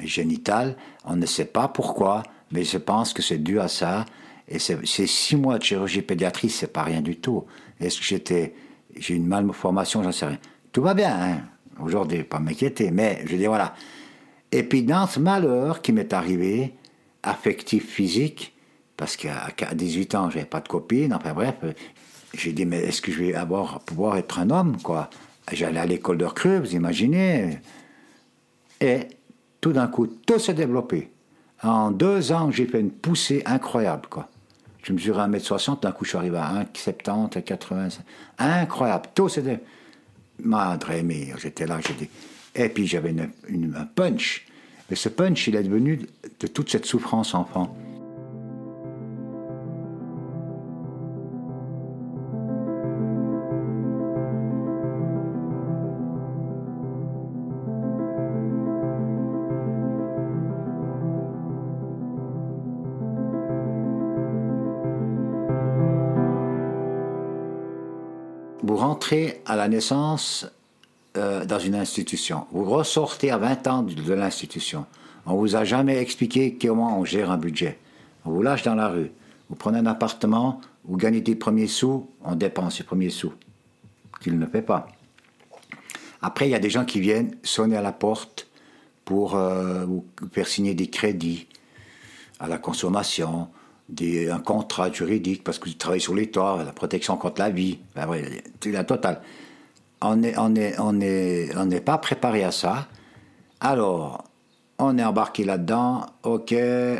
génitales. 0.00 0.76
On 1.04 1.16
ne 1.16 1.26
sait 1.26 1.44
pas 1.44 1.68
pourquoi, 1.68 2.22
mais 2.52 2.64
je 2.64 2.78
pense 2.78 3.12
que 3.12 3.22
c'est 3.22 3.38
dû 3.38 3.60
à 3.60 3.68
ça. 3.68 4.06
Et 4.48 4.58
c'est 4.58 5.06
six 5.06 5.36
mois 5.36 5.58
de 5.58 5.62
chirurgie 5.64 6.02
pédiatrie, 6.02 6.50
c'est 6.50 6.72
pas 6.72 6.82
rien 6.82 7.00
du 7.00 7.16
tout. 7.16 7.44
Est-ce 7.80 7.98
que 7.98 8.04
j'étais, 8.04 8.54
j'ai 8.96 9.14
une 9.14 9.26
malformation, 9.26 10.02
j'en 10.02 10.12
sais 10.12 10.26
rien. 10.26 10.38
Tout 10.72 10.82
va 10.82 10.94
bien, 10.94 11.14
hein. 11.14 11.40
Aujourd'hui, 11.80 12.22
pas 12.22 12.38
m'inquiéter, 12.38 12.90
mais 12.90 13.22
je 13.26 13.36
dis 13.36 13.46
voilà, 13.46 13.74
et 14.52 14.62
puis 14.62 14.82
dans 14.82 15.06
ce 15.06 15.18
malheur 15.18 15.82
qui 15.82 15.92
m'est 15.92 16.12
arrivé, 16.12 16.74
affectif, 17.22 17.88
physique, 17.88 18.54
parce 18.96 19.16
qu'à 19.16 19.50
18 19.74 20.14
ans, 20.14 20.30
j'avais 20.30 20.44
pas 20.44 20.60
de 20.60 20.68
copine, 20.68 21.14
enfin 21.14 21.32
bref, 21.32 21.56
j'ai 22.34 22.52
dit, 22.52 22.66
mais 22.66 22.80
est-ce 22.80 23.02
que 23.02 23.10
je 23.10 23.18
vais 23.18 23.34
avoir, 23.34 23.80
pouvoir 23.80 24.16
être 24.16 24.38
un 24.38 24.50
homme, 24.50 24.76
quoi? 24.82 25.10
J'allais 25.52 25.80
à 25.80 25.86
l'école 25.86 26.18
de 26.18 26.24
recrue, 26.24 26.58
vous 26.60 26.74
imaginez 26.74 27.58
Et 28.80 29.00
tout 29.60 29.72
d'un 29.72 29.88
coup, 29.88 30.06
tout 30.06 30.38
s'est 30.38 30.54
développé. 30.54 31.10
En 31.62 31.90
deux 31.90 32.32
ans, 32.32 32.50
j'ai 32.50 32.66
fait 32.66 32.80
une 32.80 32.90
poussée 32.90 33.42
incroyable, 33.46 34.06
quoi. 34.08 34.28
Je 34.82 34.92
mesurais 34.92 35.28
1m60, 35.28 35.82
d'un 35.82 35.92
coup, 35.92 36.04
je 36.04 36.10
suis 36.10 36.18
arrivé 36.18 36.36
à 36.36 36.64
1,70, 36.74 37.42
80. 37.42 37.88
Incroyable. 38.38 39.06
Tout 39.14 39.28
s'est 39.28 39.42
développé. 39.42 39.64
Madre 40.40 40.92
mia, 41.02 41.36
j'étais 41.38 41.66
là, 41.66 41.78
j'ai 41.86 41.94
dit, 41.94 42.08
et 42.54 42.68
puis 42.68 42.86
j'avais 42.86 43.14
un 43.18 43.84
punch. 43.94 44.46
Mais 44.90 44.96
ce 44.96 45.08
punch, 45.08 45.48
il 45.48 45.56
est 45.56 45.62
devenu 45.62 46.00
de 46.40 46.46
toute 46.46 46.70
cette 46.70 46.86
souffrance 46.86 47.34
enfant. 47.34 47.74
Vous 68.62 68.76
rentrez 68.76 69.42
à 69.44 69.56
la 69.56 69.68
naissance 69.68 70.46
euh, 71.22 71.44
dans 71.44 71.60
une 71.60 71.76
institution. 71.76 72.46
Vous 72.50 72.64
ressortez 72.64 73.30
à 73.30 73.38
20 73.38 73.66
ans 73.68 73.82
de, 73.82 74.12
l'institution. 74.12 74.86
On 75.24 75.36
vous 75.36 75.54
a 75.54 75.64
jamais 75.64 75.98
expliqué 75.98 76.58
comment 76.60 76.98
on 76.98 77.04
gère 77.04 77.30
un 77.30 77.36
budget. 77.36 77.78
On 78.24 78.32
vous 78.32 78.42
lâche 78.42 78.64
dans 78.64 78.74
la 78.74 78.88
rue. 78.88 79.12
Vous 79.48 79.54
prenez 79.54 79.78
un 79.78 79.86
appartement, 79.86 80.60
vous 80.84 80.96
gagnez 80.96 81.20
des 81.20 81.36
premiers 81.36 81.68
sous, 81.68 82.10
on 82.24 82.34
dépense 82.34 82.78
les 82.80 82.84
premiers 82.84 83.10
sous. 83.10 83.32
Qu'il 84.20 84.36
ne 84.36 84.46
fait 84.46 84.62
pas. 84.62 84.88
Après, 86.22 86.48
il 86.48 86.50
y 86.50 86.56
a 86.56 86.58
des 86.58 86.70
gens 86.70 86.84
qui 86.84 86.98
viennent 86.98 87.36
sonner 87.44 87.76
à 87.76 87.82
la 87.82 87.92
porte 87.92 88.48
pour 89.04 89.36
euh, 89.36 89.84
vous 89.84 90.04
faire 90.32 90.48
signer 90.48 90.74
des 90.74 90.88
crédits 90.88 91.46
à 92.40 92.48
la 92.48 92.58
consommation, 92.58 93.48
un 94.00 94.40
contrat 94.40 94.90
juridique 94.90 95.44
parce 95.44 95.60
que 95.60 95.68
vous 95.68 95.74
travaillez 95.76 96.02
sur 96.02 96.16
les 96.16 96.30
toits, 96.32 96.64
la 96.64 96.72
protection 96.72 97.16
contre 97.16 97.40
la 97.40 97.50
vie, 97.50 97.78
ben, 97.94 98.08
la 98.64 98.84
totale 98.84 99.20
on 100.02 100.16
n'est 100.16 100.34
on 100.36 100.54
est, 100.54 100.74
on 100.78 101.00
est, 101.00 101.50
on 101.56 101.68
pas 101.80 101.98
préparé 101.98 102.44
à 102.44 102.50
ça. 102.50 102.88
Alors, 103.60 104.24
on 104.78 104.98
est 104.98 105.04
embarqué 105.04 105.44
là-dedans. 105.44 106.06
Ok, 106.22 106.54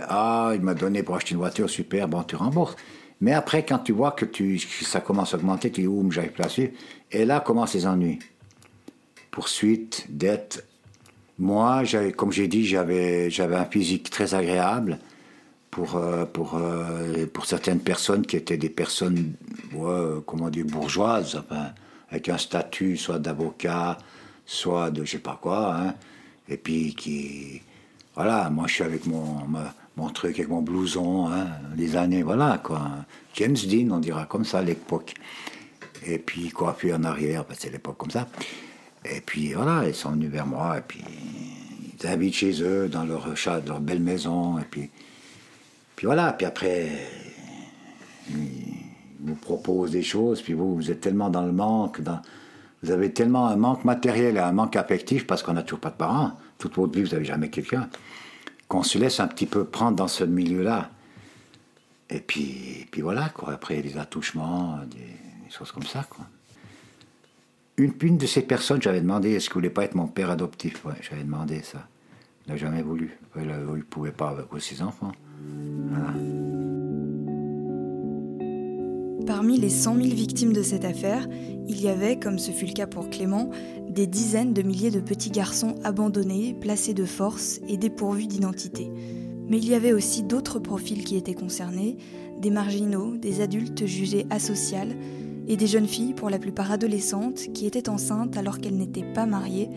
ah, 0.08 0.52
il 0.54 0.60
m'a 0.62 0.74
donné 0.74 1.02
pour 1.02 1.16
acheter 1.16 1.32
une 1.32 1.38
voiture, 1.38 1.68
super, 1.68 2.08
bon, 2.08 2.22
tu 2.22 2.36
rembourses. 2.36 2.76
Mais 3.20 3.32
après, 3.32 3.64
quand 3.64 3.78
tu 3.78 3.92
vois 3.92 4.12
que, 4.12 4.24
tu, 4.24 4.58
ça 4.58 5.00
commence 5.00 5.34
à 5.34 5.36
augmenter, 5.36 5.70
tu 5.70 5.82
dis, 5.82 5.86
ouh, 5.86 6.10
j'arrive 6.10 6.32
plus 6.32 6.48
suivre. 6.48 6.72
Et 7.10 7.24
là 7.24 7.40
commencent 7.40 7.74
les 7.74 7.86
ennuis. 7.86 8.18
Poursuite, 9.30 10.06
dette. 10.08 10.66
Moi, 11.38 11.82
comme 12.16 12.32
j'ai 12.32 12.48
dit, 12.48 12.66
j'avais, 12.66 13.30
j'avais 13.30 13.56
un 13.56 13.64
physique 13.64 14.10
très 14.10 14.34
agréable 14.34 14.98
pour, 15.70 15.96
euh, 15.96 16.24
pour, 16.26 16.56
euh, 16.56 17.26
pour 17.32 17.46
certaines 17.46 17.80
personnes 17.80 18.26
qui 18.26 18.36
étaient 18.36 18.56
des 18.56 18.68
personnes, 18.68 19.34
comment 20.26 20.50
dire, 20.50 20.66
bourgeoises, 20.66 21.36
enfin, 21.36 21.70
avec 22.12 22.28
un 22.28 22.38
statut 22.38 22.96
soit 22.96 23.18
d'avocat, 23.18 23.98
soit 24.46 24.90
de 24.90 25.04
je 25.04 25.12
sais 25.12 25.18
pas 25.18 25.38
quoi. 25.40 25.74
Hein. 25.74 25.94
Et 26.48 26.56
puis 26.56 26.94
qui. 26.94 27.62
Voilà, 28.14 28.50
moi 28.50 28.66
je 28.68 28.74
suis 28.74 28.84
avec 28.84 29.06
mon, 29.06 29.40
mon 29.96 30.10
truc, 30.10 30.38
avec 30.38 30.48
mon 30.48 30.62
blouson, 30.62 31.28
hein, 31.28 31.46
des 31.74 31.96
années, 31.96 32.22
voilà 32.22 32.60
quoi. 32.62 32.82
James 33.34 33.56
Dean, 33.56 33.90
on 33.90 33.98
dira 33.98 34.26
comme 34.26 34.44
ça 34.44 34.58
à 34.58 34.62
l'époque. 34.62 35.14
Et 36.06 36.18
puis 36.18 36.50
quoi, 36.50 36.76
puis 36.76 36.92
en 36.92 37.04
arrière, 37.04 37.44
parce 37.44 37.58
que 37.58 37.64
c'est 37.64 37.70
l'époque 37.70 37.96
comme 37.96 38.10
ça. 38.10 38.28
Et 39.04 39.20
puis 39.20 39.54
voilà, 39.54 39.88
ils 39.88 39.94
sont 39.94 40.10
venus 40.10 40.30
vers 40.30 40.46
moi, 40.46 40.78
et 40.78 40.82
puis 40.82 41.02
ils 41.98 42.06
habitent 42.06 42.34
chez 42.34 42.62
eux, 42.62 42.88
dans 42.88 43.04
leur 43.04 43.34
chat, 43.36 43.60
leur 43.66 43.80
belle 43.80 44.00
maison, 44.00 44.58
et 44.58 44.64
puis 44.70 44.90
puis 46.02 46.06
voilà, 46.06 46.32
puis 46.32 46.46
après, 46.46 46.88
vous 49.22 49.34
proposent 49.34 49.92
des 49.92 50.02
choses, 50.02 50.42
puis 50.42 50.52
vous, 50.52 50.74
vous 50.74 50.90
êtes 50.90 51.00
tellement 51.00 51.30
dans 51.30 51.46
le 51.46 51.52
manque, 51.52 52.00
vous 52.82 52.90
avez 52.90 53.12
tellement 53.12 53.46
un 53.46 53.56
manque 53.56 53.84
matériel 53.84 54.36
et 54.36 54.40
un 54.40 54.52
manque 54.52 54.76
affectif, 54.76 55.26
parce 55.26 55.42
qu'on 55.42 55.52
n'a 55.52 55.62
toujours 55.62 55.80
pas 55.80 55.90
de 55.90 55.96
parents, 55.96 56.32
toute 56.58 56.76
votre 56.76 56.92
vie, 56.92 57.02
vous 57.02 57.12
n'avez 57.12 57.24
jamais 57.24 57.48
quelqu'un, 57.48 57.88
qu'on 58.68 58.82
se 58.82 58.98
laisse 58.98 59.20
un 59.20 59.28
petit 59.28 59.46
peu 59.46 59.64
prendre 59.64 59.96
dans 59.96 60.08
ce 60.08 60.24
milieu-là. 60.24 60.90
Et 62.10 62.20
puis, 62.20 62.86
puis 62.90 63.00
voilà, 63.00 63.28
quoi. 63.30 63.52
Après, 63.52 63.80
des 63.82 63.96
attouchements, 63.96 64.78
des, 64.90 65.50
choses 65.50 65.72
comme 65.72 65.84
ça, 65.84 66.04
quoi. 66.08 66.26
Une, 67.78 68.18
de 68.18 68.26
ces 68.26 68.42
personnes, 68.42 68.82
j'avais 68.82 69.00
demandé 69.00 69.32
est-ce 69.32 69.48
vous 69.48 69.54
voulez 69.54 69.70
pas 69.70 69.84
être 69.84 69.94
mon 69.94 70.06
père 70.06 70.30
adoptif? 70.30 70.84
J'avais 71.00 71.24
demandé 71.24 71.62
ça. 71.62 71.86
Il 72.46 72.52
n'a 72.52 72.58
jamais 72.58 72.82
voulu. 72.82 73.18
Il 73.36 73.46
ne 73.46 73.82
pouvait 73.82 74.12
pas 74.12 74.28
avec 74.28 74.46
ses 74.60 74.82
enfants. 74.82 75.12
Parmi 79.26 79.56
les 79.56 79.70
100 79.70 79.96
000 79.96 80.08
victimes 80.08 80.52
de 80.52 80.62
cette 80.62 80.84
affaire, 80.84 81.28
il 81.68 81.80
y 81.80 81.88
avait, 81.88 82.18
comme 82.18 82.38
ce 82.38 82.50
fut 82.50 82.66
le 82.66 82.72
cas 82.72 82.88
pour 82.88 83.08
Clément, 83.08 83.50
des 83.88 84.08
dizaines 84.08 84.52
de 84.52 84.62
milliers 84.62 84.90
de 84.90 85.00
petits 85.00 85.30
garçons 85.30 85.76
abandonnés, 85.84 86.54
placés 86.60 86.94
de 86.94 87.04
force 87.04 87.60
et 87.68 87.76
dépourvus 87.76 88.26
d'identité. 88.26 88.90
Mais 89.48 89.58
il 89.58 89.68
y 89.68 89.74
avait 89.74 89.92
aussi 89.92 90.24
d'autres 90.24 90.58
profils 90.58 91.04
qui 91.04 91.16
étaient 91.16 91.34
concernés, 91.34 91.96
des 92.40 92.50
marginaux, 92.50 93.16
des 93.16 93.40
adultes 93.40 93.86
jugés 93.86 94.26
asociales, 94.30 94.96
et 95.46 95.56
des 95.56 95.66
jeunes 95.66 95.88
filles, 95.88 96.14
pour 96.14 96.30
la 96.30 96.38
plupart 96.38 96.72
adolescentes, 96.72 97.52
qui 97.52 97.66
étaient 97.66 97.88
enceintes 97.88 98.36
alors 98.36 98.58
qu'elles 98.58 98.76
n'étaient 98.76 99.12
pas 99.12 99.26
mariées, 99.26 99.68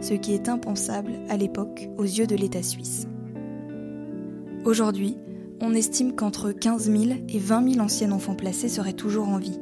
ce 0.00 0.14
qui 0.14 0.32
est 0.32 0.48
impensable 0.48 1.12
à 1.28 1.36
l'époque 1.36 1.88
aux 1.98 2.04
yeux 2.04 2.26
de 2.26 2.36
l'État 2.36 2.62
suisse. 2.62 3.06
Aujourd'hui, 4.64 5.16
on 5.60 5.74
estime 5.74 6.14
qu'entre 6.14 6.52
15 6.52 6.90
000 6.90 7.04
et 7.28 7.38
20 7.38 7.72
000 7.72 7.84
anciens 7.84 8.12
enfants 8.12 8.34
placés 8.34 8.68
seraient 8.68 8.92
toujours 8.92 9.28
en 9.28 9.38
vie. 9.38 9.58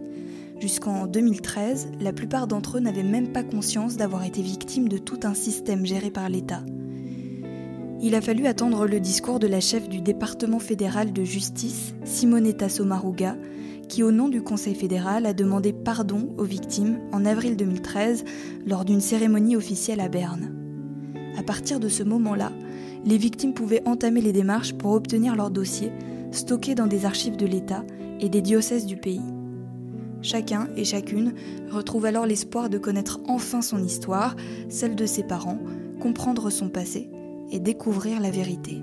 Jusqu'en 0.61 1.06
2013, 1.06 1.88
la 2.00 2.12
plupart 2.12 2.46
d'entre 2.46 2.78
eux 2.78 2.80
n'avaient 2.80 3.02
même 3.02 3.32
pas 3.32 3.42
conscience 3.42 3.96
d'avoir 3.96 4.24
été 4.24 4.42
victimes 4.42 4.88
de 4.88 4.98
tout 4.98 5.20
un 5.24 5.35
système 5.35 5.85
géré 5.85 6.11
par 6.11 6.28
l'État. 6.28 6.62
Il 8.00 8.14
a 8.14 8.20
fallu 8.20 8.46
attendre 8.46 8.87
le 8.87 9.00
discours 9.00 9.38
de 9.38 9.46
la 9.46 9.61
chef 9.61 9.88
du 9.88 10.00
département 10.00 10.59
fédéral 10.59 11.12
de 11.12 11.24
justice, 11.24 11.94
Simonetta 12.04 12.68
Sommaruga, 12.68 13.37
qui 13.88 14.02
au 14.02 14.12
nom 14.12 14.28
du 14.28 14.42
Conseil 14.42 14.74
fédéral 14.74 15.26
a 15.26 15.32
demandé 15.32 15.72
pardon 15.72 16.35
aux 16.37 16.44
victimes 16.44 16.98
en 17.12 17.24
avril 17.24 17.56
2013 17.56 18.24
lors 18.66 18.85
d'une 18.85 19.00
cérémonie 19.00 19.56
officielle 19.56 20.00
à 20.00 20.09
Berne. 20.09 20.52
À 21.38 21.42
partir 21.42 21.80
de 21.80 21.88
ce 21.88 22.02
moment-là, 22.02 22.52
les 23.06 23.18
victimes 23.18 23.54
pouvaient 23.54 23.86
entamer 23.86 24.20
les 24.20 24.32
démarches 24.32 24.74
pour 24.74 24.92
obtenir 24.92 25.36
leur 25.36 25.50
dossier, 25.50 25.92
stocké 26.32 26.74
dans 26.74 26.88
des 26.88 27.06
archives 27.06 27.36
de 27.36 27.46
l'État 27.46 27.84
et 28.20 28.28
des 28.28 28.42
diocèses 28.42 28.84
du 28.84 28.96
pays. 28.96 29.22
Chacun 30.22 30.68
et 30.76 30.84
chacune 30.84 31.34
retrouve 31.70 32.06
alors 32.06 32.26
l'espoir 32.26 32.68
de 32.68 32.78
connaître 32.78 33.20
enfin 33.28 33.62
son 33.62 33.82
histoire, 33.82 34.34
celle 34.68 34.96
de 34.96 35.06
ses 35.06 35.22
parents, 35.22 35.60
comprendre 36.00 36.50
son 36.50 36.68
passé 36.68 37.08
et 37.52 37.60
découvrir 37.60 38.20
la 38.20 38.30
vérité. 38.30 38.82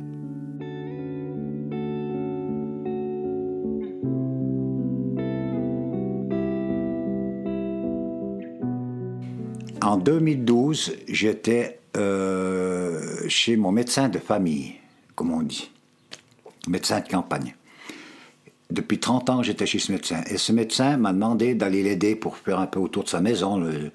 En 9.82 9.98
2012, 9.98 10.94
j'étais 11.10 11.82
euh, 11.98 12.83
chez 13.28 13.56
mon 13.56 13.72
médecin 13.72 14.10
de 14.10 14.20
famille, 14.20 14.76
comme 15.16 15.32
on 15.32 15.42
dit, 15.42 15.70
médecin 16.68 17.00
de 17.00 17.08
campagne. 17.08 17.56
Depuis 18.72 19.00
30 19.00 19.30
ans, 19.30 19.44
j'étais 19.44 19.66
chez 19.66 19.80
ce 19.80 19.92
médecin. 19.92 20.24
Et 20.30 20.38
ce 20.38 20.52
médecin 20.52 20.98
m'a 20.98 21.14
demandé 21.14 21.54
d'aller 21.54 21.84
l'aider 21.84 22.16
pour 22.16 22.38
faire 22.38 22.60
un 22.60 22.68
peu 22.68 22.80
autour 22.80 23.04
de 23.04 23.10
sa 23.10 23.22
maison, 23.22 23.58
le, 23.58 23.92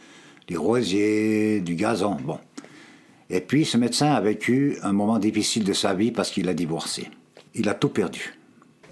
les 0.49 0.57
rosiers, 0.57 1.61
du 1.61 1.75
gazon. 1.75 2.17
Bon. 2.23 2.39
Et 3.31 3.41
puis, 3.41 3.65
ce 3.65 3.77
médecin 3.77 4.13
a 4.13 4.21
vécu 4.21 4.79
un 4.83 4.93
moment 4.93 5.19
difficile 5.19 5.65
de 5.65 5.73
sa 5.73 5.95
vie 5.95 6.13
parce 6.13 6.31
qu'il 6.31 6.49
a 6.49 6.55
divorcé. 6.55 7.09
Il 7.55 7.69
a 7.69 7.75
tout 7.75 7.89
perdu. 7.89 8.35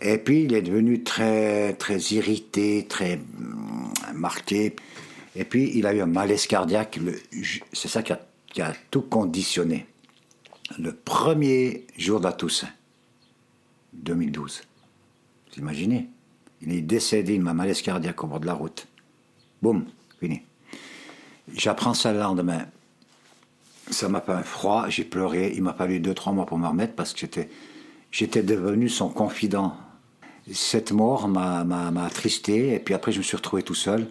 Et 0.02 0.18
puis, 0.18 0.42
il 0.42 0.54
est 0.54 0.62
devenu 0.62 1.02
très, 1.02 1.72
très 1.74 1.98
irrité, 1.98 2.86
très 2.88 3.20
hum, 3.38 3.92
marqué. 4.14 4.74
Et 5.36 5.44
puis, 5.44 5.70
il 5.74 5.86
a 5.86 5.94
eu 5.94 6.00
un 6.00 6.06
malaise 6.06 6.46
cardiaque. 6.46 6.98
C'est 7.72 7.88
ça 7.88 8.02
qui 8.02 8.12
a 8.12 8.74
tout 8.90 9.02
conditionné. 9.02 9.86
Le 10.78 10.92
premier 10.92 11.86
jour 11.96 12.18
de 12.18 12.24
la 12.24 12.32
Toussaint, 12.32 12.68
2012. 13.94 14.62
Vous 15.48 15.60
imaginez? 15.60 16.08
Il 16.60 16.72
est 16.72 16.82
décédé, 16.82 17.34
il 17.34 17.40
m'a 17.40 17.54
malaise 17.54 17.82
cardiaque 17.82 18.22
au 18.24 18.26
bord 18.26 18.40
de 18.40 18.46
la 18.46 18.54
route. 18.54 18.88
Boum, 19.62 19.84
fini. 20.18 20.42
J'apprends 21.54 21.94
ça 21.94 22.12
le 22.12 22.18
lendemain. 22.18 22.66
Ça 23.90 24.08
m'a 24.08 24.20
fait 24.20 24.32
un 24.32 24.42
froid, 24.42 24.88
j'ai 24.88 25.04
pleuré. 25.04 25.52
Il 25.54 25.62
m'a 25.62 25.72
fallu 25.72 26.00
deux, 26.00 26.14
trois 26.14 26.32
mois 26.32 26.46
pour 26.46 26.58
me 26.58 26.66
remettre 26.66 26.94
parce 26.94 27.12
que 27.12 27.20
j'étais, 27.20 27.48
j'étais 28.10 28.42
devenu 28.42 28.88
son 28.88 29.08
confident. 29.08 29.76
Cette 30.52 30.90
mort 30.90 31.28
m'a, 31.28 31.64
m'a 31.64 32.04
attristé 32.04 32.74
et 32.74 32.80
puis 32.80 32.94
après 32.94 33.12
je 33.12 33.18
me 33.18 33.22
suis 33.22 33.36
retrouvé 33.36 33.62
tout 33.62 33.74
seul. 33.74 34.08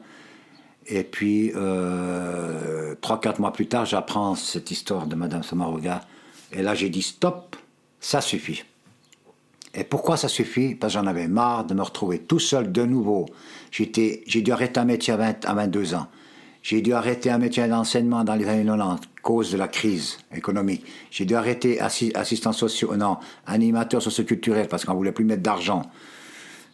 Et 0.88 1.04
puis, 1.04 1.52
euh, 1.56 2.94
trois, 3.02 3.20
quatre 3.20 3.40
mois 3.40 3.52
plus 3.52 3.68
tard, 3.68 3.86
j'apprends 3.86 4.36
cette 4.36 4.70
histoire 4.72 5.08
de 5.08 5.16
Madame 5.16 5.44
Samaruga. 5.44 6.02
Et 6.52 6.62
là, 6.62 6.76
j'ai 6.76 6.90
dit 6.90 7.02
stop, 7.02 7.56
ça 8.00 8.22
suffit. 8.22 8.64
Et 9.74 9.84
pourquoi 9.84 10.16
ça 10.16 10.28
suffit? 10.28 10.76
Parce 10.76 10.94
que 10.94 11.00
j'en 11.00 11.08
avais 11.08 11.28
marre 11.28 11.66
de 11.66 11.74
me 11.74 11.82
retrouver 11.82 12.20
tout 12.20 12.40
seul 12.40 12.72
de 12.72 12.84
nouveau. 12.84 13.26
J'étais, 13.72 14.24
j'ai 14.26 14.42
dû 14.42 14.52
arrêter 14.52 14.80
un 14.80 14.86
métier 14.86 15.14
à, 15.14 15.18
20, 15.18 15.46
à 15.46 15.54
22 15.54 15.96
ans. 15.96 16.08
J'ai 16.64 16.82
dû 16.82 16.94
arrêter 16.94 17.30
un 17.30 17.38
métier 17.38 17.68
d'enseignement 17.68 18.24
dans 18.24 18.36
les 18.36 18.48
années 18.48 18.66
90, 18.66 19.08
cause 19.22 19.52
de 19.52 19.58
la 19.58 19.68
crise 19.68 20.18
économique. 20.34 20.86
J'ai 21.12 21.26
dû 21.26 21.36
arrêter 21.36 21.80
assistant 21.80 22.54
social, 22.54 22.96
non, 22.98 23.18
animateur 23.46 24.02
socioculturel 24.02 24.68
parce 24.68 24.86
qu'on 24.86 24.96
voulait 24.96 25.12
plus 25.12 25.26
mettre 25.26 25.44
d'argent 25.44 25.84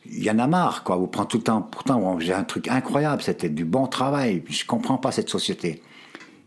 il 0.05 0.23
y 0.23 0.31
en 0.31 0.39
a 0.39 0.47
marre, 0.47 0.83
quoi. 0.83 0.95
Vous 0.95 1.07
prenez 1.07 1.27
tout 1.27 1.37
le 1.37 1.43
temps. 1.43 1.61
Pourtant, 1.61 2.19
j'ai 2.19 2.33
un 2.33 2.43
truc 2.43 2.67
incroyable. 2.67 3.21
C'était 3.21 3.49
du 3.49 3.65
bon 3.65 3.87
travail. 3.87 4.43
Je 4.49 4.65
comprends 4.65 4.97
pas 4.97 5.11
cette 5.11 5.29
société. 5.29 5.81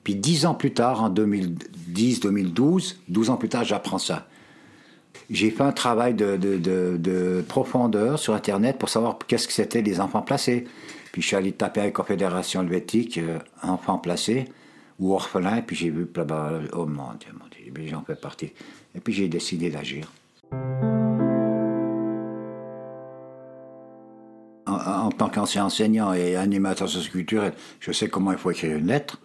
Puis 0.05 0.15
dix 0.15 0.45
ans 0.45 0.55
plus 0.55 0.73
tard, 0.73 1.03
en 1.03 1.09
2010, 1.09 2.21
2012, 2.21 3.01
12 3.09 3.31
ans 3.31 3.37
plus 3.37 3.49
tard, 3.49 3.65
j'apprends 3.65 3.99
ça. 3.99 4.27
J'ai 5.31 5.51
fait 5.51 5.63
un 5.63 5.73
travail 5.73 6.13
de, 6.13 6.37
de, 6.37 6.59
de, 6.59 7.43
profondeur 7.49 8.19
sur 8.19 8.35
Internet 8.35 8.79
pour 8.79 8.91
savoir 8.91 9.17
qu'est-ce 9.27 9.49
que 9.49 9.55
c'était 9.55 9.81
les 9.81 10.01
enfants 10.01 10.21
placés. 10.21 10.67
Puis 11.13 11.23
je 11.23 11.29
suis 11.29 11.37
allé 11.37 11.53
taper 11.53 11.81
avec 11.81 11.97
la 11.97 12.05
Fédération 12.05 12.61
helvétique, 12.61 13.19
euh, 13.19 13.39
enfants 13.63 13.99
placés 13.99 14.47
ou 14.99 15.15
orphelins, 15.15 15.63
puis 15.63 15.75
j'ai 15.75 15.91
vu, 15.91 16.07
oh 16.73 16.87
mon 16.87 17.15
Dieu, 17.15 17.31
mon 17.33 17.47
Dieu, 17.51 17.89
j'en 17.89 18.03
fais 18.03 18.15
partie. 18.15 18.53
Et 18.95 19.01
puis 19.01 19.15
j'ai 19.15 19.29
décidé 19.29 19.71
d'agir. 19.71 20.13
en, 24.67 25.11
tant 25.11 25.29
qu'ancien 25.29 25.65
enseignant 25.65 26.13
et 26.13 26.37
animateur 26.37 26.89
socioculturel, 26.89 27.53
je 27.81 27.93
sais 27.93 28.09
comment 28.09 28.33
il 28.33 28.39
faut 28.39 28.51
écrire 28.51 28.77
une 28.77 28.87
lettre, 28.87 29.21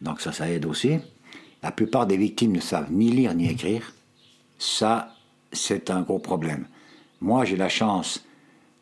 donc 0.00 0.20
ça, 0.20 0.32
ça 0.32 0.50
aide 0.50 0.66
aussi. 0.66 0.98
La 1.62 1.72
plupart 1.72 2.06
des 2.06 2.16
victimes 2.16 2.52
ne 2.52 2.60
savent 2.60 2.90
ni 2.90 3.10
lire 3.10 3.34
ni 3.34 3.48
écrire. 3.48 3.92
Ça, 4.58 5.14
c'est 5.52 5.90
un 5.90 6.02
gros 6.02 6.18
problème. 6.18 6.66
Moi, 7.20 7.44
j'ai 7.44 7.56
la 7.56 7.68
chance 7.68 8.24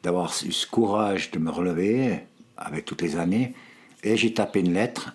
d'avoir 0.02 0.32
eu 0.44 0.52
ce 0.52 0.66
courage 0.66 1.30
de 1.32 1.38
me 1.38 1.50
relever 1.50 2.20
avec 2.56 2.84
toutes 2.84 3.02
les 3.02 3.16
années, 3.16 3.54
et 4.02 4.16
j'ai 4.16 4.32
tapé 4.32 4.60
une 4.60 4.72
lettre 4.72 5.14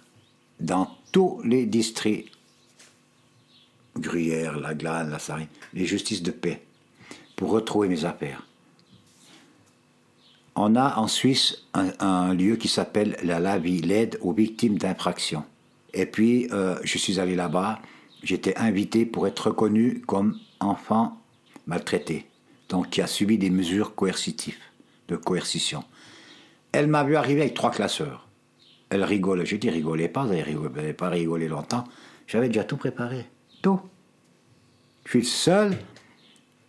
dans 0.60 0.90
tous 1.12 1.42
les 1.44 1.66
districts, 1.66 2.32
Gruyère, 3.98 4.60
La 4.60 4.74
Glane, 4.74 5.12
La 5.12 5.20
Sarine, 5.20 5.48
les 5.74 5.86
justices 5.86 6.24
de 6.24 6.32
paix, 6.32 6.64
pour 7.36 7.52
retrouver 7.52 7.88
mes 7.88 8.06
affaires. 8.06 8.46
On 10.56 10.76
a 10.76 10.98
en 10.98 11.08
Suisse 11.08 11.64
un, 11.74 12.34
lieu 12.34 12.56
qui 12.56 12.68
s'appelle 12.68 13.18
la 13.24 13.40
LAVI, 13.40 13.82
l'aide 13.82 14.20
aux 14.22 14.34
victimes 14.34 14.78
d'infractions. 14.78 15.44
Et 15.94 16.06
puis, 16.06 16.48
euh, 16.52 16.76
je 16.84 16.98
suis 16.98 17.20
allé 17.20 17.36
là-bas, 17.36 17.80
j'étais 18.24 18.56
invité 18.58 19.06
pour 19.06 19.28
être 19.28 19.48
reconnu 19.48 20.02
comme 20.08 20.38
enfant 20.60 21.18
maltraité, 21.68 22.26
donc 22.70 22.90
qui 22.90 23.02
a 23.02 23.08
subi 23.08 23.38
des 23.38 23.50
mesures 23.50 23.96
coercitives, 23.96 24.58
de 25.08 25.16
coercition. 25.16 25.84
Elle 26.72 26.88
m'a 26.88 27.04
vu 27.04 27.16
arriver 27.16 27.42
avec 27.42 27.54
trois 27.54 27.72
classeurs. 27.72 28.28
Elle 28.90 29.04
rigolait. 29.04 29.46
Je 29.46 29.56
dis, 29.56 29.70
rigolez 29.70 30.08
pas, 30.08 30.24
vous 30.24 30.34
n'avez 30.34 30.94
pas 30.94 31.10
rigolé 31.10 31.48
longtemps. 31.48 31.84
J'avais 32.28 32.48
déjà 32.48 32.64
tout 32.64 32.78
préparé. 32.78 33.26
Tout. 33.62 33.80
Je 35.06 35.10
suis 35.12 35.20
le 35.20 35.26
seul, 35.26 35.78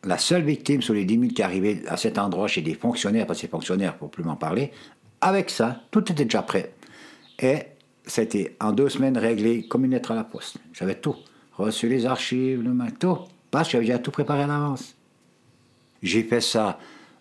la 0.04 0.18
seule 0.18 0.42
victime 0.42 0.82
sur 0.82 0.94
les 0.94 1.04
10 1.04 1.20
000 1.20 1.32
qui 1.32 1.42
arrivaient 1.42 1.82
à 1.88 1.96
cet 1.96 2.18
endroit 2.18 2.48
chez 2.48 2.62
des 2.62 2.74
fonctionnaires, 2.74 3.26
pas 3.26 3.34
ces 3.34 3.48
fonctionnaires 3.48 3.96
pour 3.96 4.10
plus 4.10 4.24
m'en 4.24 4.36
parler, 4.36 4.72
avec 5.20 5.50
ça, 5.50 5.80
tout 5.90 6.00
était 6.12 6.24
déjà 6.24 6.42
prêt. 6.42 6.74
Et 7.38 7.60
c'était 8.06 8.56
en 8.60 8.72
deux 8.72 8.88
semaines 8.88 9.18
réglé 9.18 9.66
comme 9.66 9.84
une 9.84 9.92
lettre 9.92 10.12
à 10.12 10.14
la 10.14 10.24
poste. 10.24 10.56
J'avais 10.72 10.94
tout. 10.94 11.16
Reçu 11.56 11.88
les 11.88 12.06
archives, 12.06 12.62
le 12.62 12.72
tout. 12.98 13.18
Parce 13.50 13.68
que 13.68 13.72
j'avais 13.72 13.86
déjà 13.86 13.98
tout 13.98 14.10
préparé 14.10 14.42
à 14.42 14.46
l'avance. 14.46 14.94
J'ai 16.02 16.22
fait 16.22 16.40
ça 16.40 16.78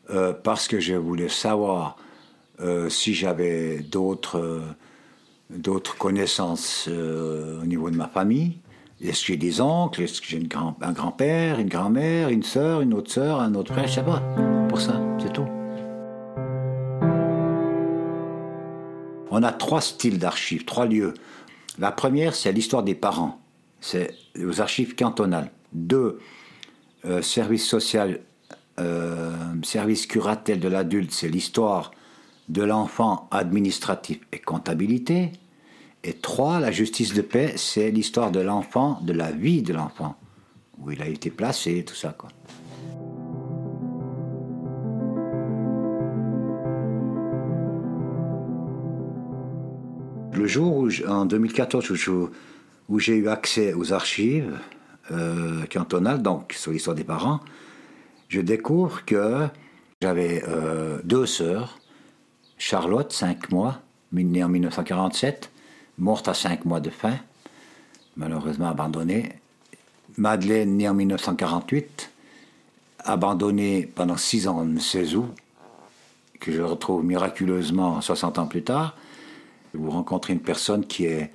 euh, 0.09 0.33
parce 0.33 0.67
que 0.67 0.79
je 0.79 0.95
voulais 0.95 1.29
savoir 1.29 1.95
euh, 2.59 2.89
si 2.89 3.13
j'avais 3.13 3.79
d'autres 3.79 4.39
euh, 4.39 5.79
connaissances 5.97 6.87
au 6.87 7.65
niveau 7.65 7.89
de 7.89 7.95
ma 7.95 8.07
famille. 8.07 8.57
Est-ce 9.01 9.21
que 9.21 9.27
j'ai 9.27 9.37
des 9.37 9.61
oncles? 9.61 10.01
Est-ce 10.01 10.21
que 10.21 10.27
j'ai 10.27 10.41
un 10.81 10.91
grand-père, 10.91 11.59
une 11.59 11.69
grand-mère, 11.69 12.29
une 12.29 12.43
sœur, 12.43 12.81
une 12.81 12.93
autre 12.93 13.11
sœur, 13.11 13.39
un 13.39 13.53
autre 13.55 13.73
frère? 13.73 13.87
Je 13.87 13.93
sais 13.93 14.03
pas. 14.03 14.21
Pour 14.69 14.79
ça, 14.79 15.01
c'est 15.19 15.31
tout. 15.31 15.47
On 19.35 19.41
a 19.41 19.51
trois 19.51 19.81
styles 19.81 20.19
d'archives, 20.19 20.63
trois 20.63 20.85
lieux. 20.85 21.15
La 21.79 21.91
première, 21.91 22.35
c'est 22.35 22.51
l'histoire 22.51 22.83
des 22.83 22.93
parents. 22.93 23.41
C'est 23.81 24.15
aux 24.39 24.61
archives 24.61 24.93
cantonales. 24.93 25.49
Deux, 25.73 26.19
euh, 27.05 27.23
service 27.23 27.65
social, 27.67 28.19
euh, 28.79 29.35
service 29.63 30.05
curatelle 30.05 30.59
de 30.59 30.67
l'adulte, 30.67 31.11
c'est 31.11 31.29
l'histoire 31.29 31.93
de 32.47 32.61
l'enfant 32.61 33.27
administratif 33.31 34.19
et 34.31 34.37
comptabilité. 34.37 35.31
Et 36.03 36.13
trois, 36.13 36.59
la 36.59 36.71
justice 36.71 37.15
de 37.15 37.23
paix, 37.23 37.53
c'est 37.57 37.89
l'histoire 37.89 38.29
de 38.29 38.39
l'enfant, 38.39 38.99
de 39.01 39.13
la 39.13 39.31
vie 39.31 39.63
de 39.63 39.73
l'enfant, 39.73 40.15
où 40.77 40.91
il 40.91 41.01
a 41.01 41.07
été 41.07 41.31
placé, 41.31 41.83
tout 41.83 41.95
ça. 41.95 42.15
Quoi. 42.15 42.29
Jour 50.53 50.77
où, 50.77 50.89
en 51.07 51.25
2014, 51.25 52.07
où, 52.89 52.99
j'ai 52.99 53.15
eu 53.15 53.27
accès 53.27 53.73
aux 53.73 53.91
archives 53.91 54.59
euh, 55.11 55.65
cantonales, 55.65 56.21
donc 56.21 56.53
sur 56.53 56.71
l'histoire 56.71 56.95
des 56.95 57.03
parents, 57.03 57.39
je 58.29 58.39
découvre 58.39 59.03
que 59.03 59.47
j'avais 60.01 60.43
euh, 60.47 60.99
deux 61.03 61.25
sœurs, 61.25 61.79
Charlotte, 62.57 63.11
5 63.11 63.51
mois, 63.51 63.81
née 64.11 64.43
en 64.43 64.49
1947, 64.49 65.51
morte 65.97 66.27
à 66.27 66.35
5 66.35 66.65
mois 66.65 66.79
de 66.79 66.91
faim, 66.91 67.17
malheureusement 68.15 68.69
abandonnée. 68.69 69.29
Madeleine, 70.17 70.77
née 70.77 70.87
en 70.87 70.93
1948, 70.93 72.11
abandonnée 72.99 73.89
pendant 73.95 74.17
6 74.17 74.47
ans 74.47 74.59
en 74.59 74.79
16 74.79 75.15
août, 75.15 75.33
que 76.39 76.51
je 76.51 76.61
retrouve 76.61 77.03
miraculeusement 77.03 77.99
60 77.99 78.37
ans 78.37 78.47
plus 78.47 78.63
tard. 78.63 78.95
Vous 79.73 79.89
rencontrez 79.89 80.33
une 80.33 80.39
personne 80.39 80.85
qui 80.85 81.05
est, 81.05 81.31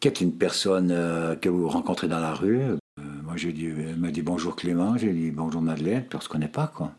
qui 0.00 0.08
est 0.08 0.20
une 0.20 0.32
personne 0.32 0.90
euh, 0.92 1.34
que 1.36 1.48
vous 1.48 1.68
rencontrez 1.68 2.08
dans 2.08 2.20
la 2.20 2.34
rue. 2.34 2.60
Euh, 2.60 2.76
moi, 3.24 3.34
j'ai 3.36 3.52
dit, 3.52 3.66
elle 3.66 3.96
m'a 3.96 4.10
dit 4.10 4.22
bonjour 4.22 4.56
Clément, 4.56 4.96
j'ai 4.96 5.12
dit 5.12 5.30
bonjour 5.30 5.60
Madeleine, 5.60 6.04
puis 6.08 6.16
on 6.16 6.18
ne 6.18 6.22
se 6.22 6.28
connaît 6.28 6.48
pas, 6.48 6.68
quoi. 6.68 6.92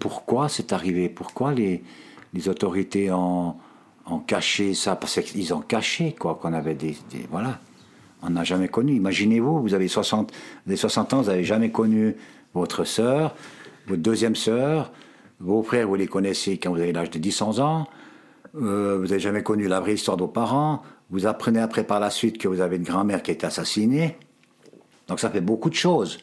Pourquoi 0.00 0.48
c'est 0.48 0.72
arrivé? 0.72 1.08
Pourquoi 1.08 1.54
les, 1.54 1.82
les 2.32 2.48
autorités 2.48 3.12
ont, 3.12 3.56
ont 4.06 4.18
caché 4.18 4.74
ça? 4.74 4.96
Parce 4.96 5.20
qu'ils 5.20 5.54
ont 5.54 5.60
caché 5.60 6.14
quoi 6.18 6.34
qu'on 6.34 6.52
avait 6.52 6.74
des, 6.74 6.96
voilà. 7.30 7.60
On 8.22 8.30
n'a 8.30 8.44
jamais 8.44 8.68
connu. 8.68 8.94
Imaginez-vous 8.94 9.60
vous 9.60 9.74
avez 9.74 9.86
60 9.86 10.32
des 10.66 10.76
60 10.76 11.12
ans 11.12 11.20
vous 11.20 11.28
n'avez 11.28 11.44
jamais 11.44 11.70
connu 11.70 12.16
votre 12.54 12.84
sœur 12.84 13.34
votre 13.86 14.02
deuxième 14.02 14.34
sœur. 14.34 14.92
Vos 15.40 15.62
frères 15.62 15.86
vous 15.86 15.94
les 15.94 16.06
connaissez 16.06 16.58
quand 16.58 16.70
vous 16.70 16.80
avez 16.80 16.92
l'âge 16.92 17.10
de 17.10 17.18
10-11 17.18 17.60
ans 17.60 17.86
euh, 18.56 18.98
vous 18.98 19.06
n'avez 19.06 19.20
jamais 19.20 19.42
connu 19.42 19.68
la 19.68 19.80
vraie 19.80 19.94
histoire 19.94 20.16
de 20.16 20.22
vos 20.22 20.28
parents 20.28 20.82
vous 21.10 21.26
apprenez 21.26 21.60
après 21.60 21.84
par 21.84 22.00
la 22.00 22.10
suite 22.10 22.38
que 22.38 22.48
vous 22.48 22.60
avez 22.60 22.76
une 22.76 22.84
grand-mère 22.84 23.22
qui 23.22 23.30
a 23.30 23.34
été 23.34 23.46
assassinée 23.46 24.16
donc 25.08 25.20
ça 25.20 25.30
fait 25.30 25.40
beaucoup 25.40 25.70
de 25.70 25.74
choses 25.74 26.18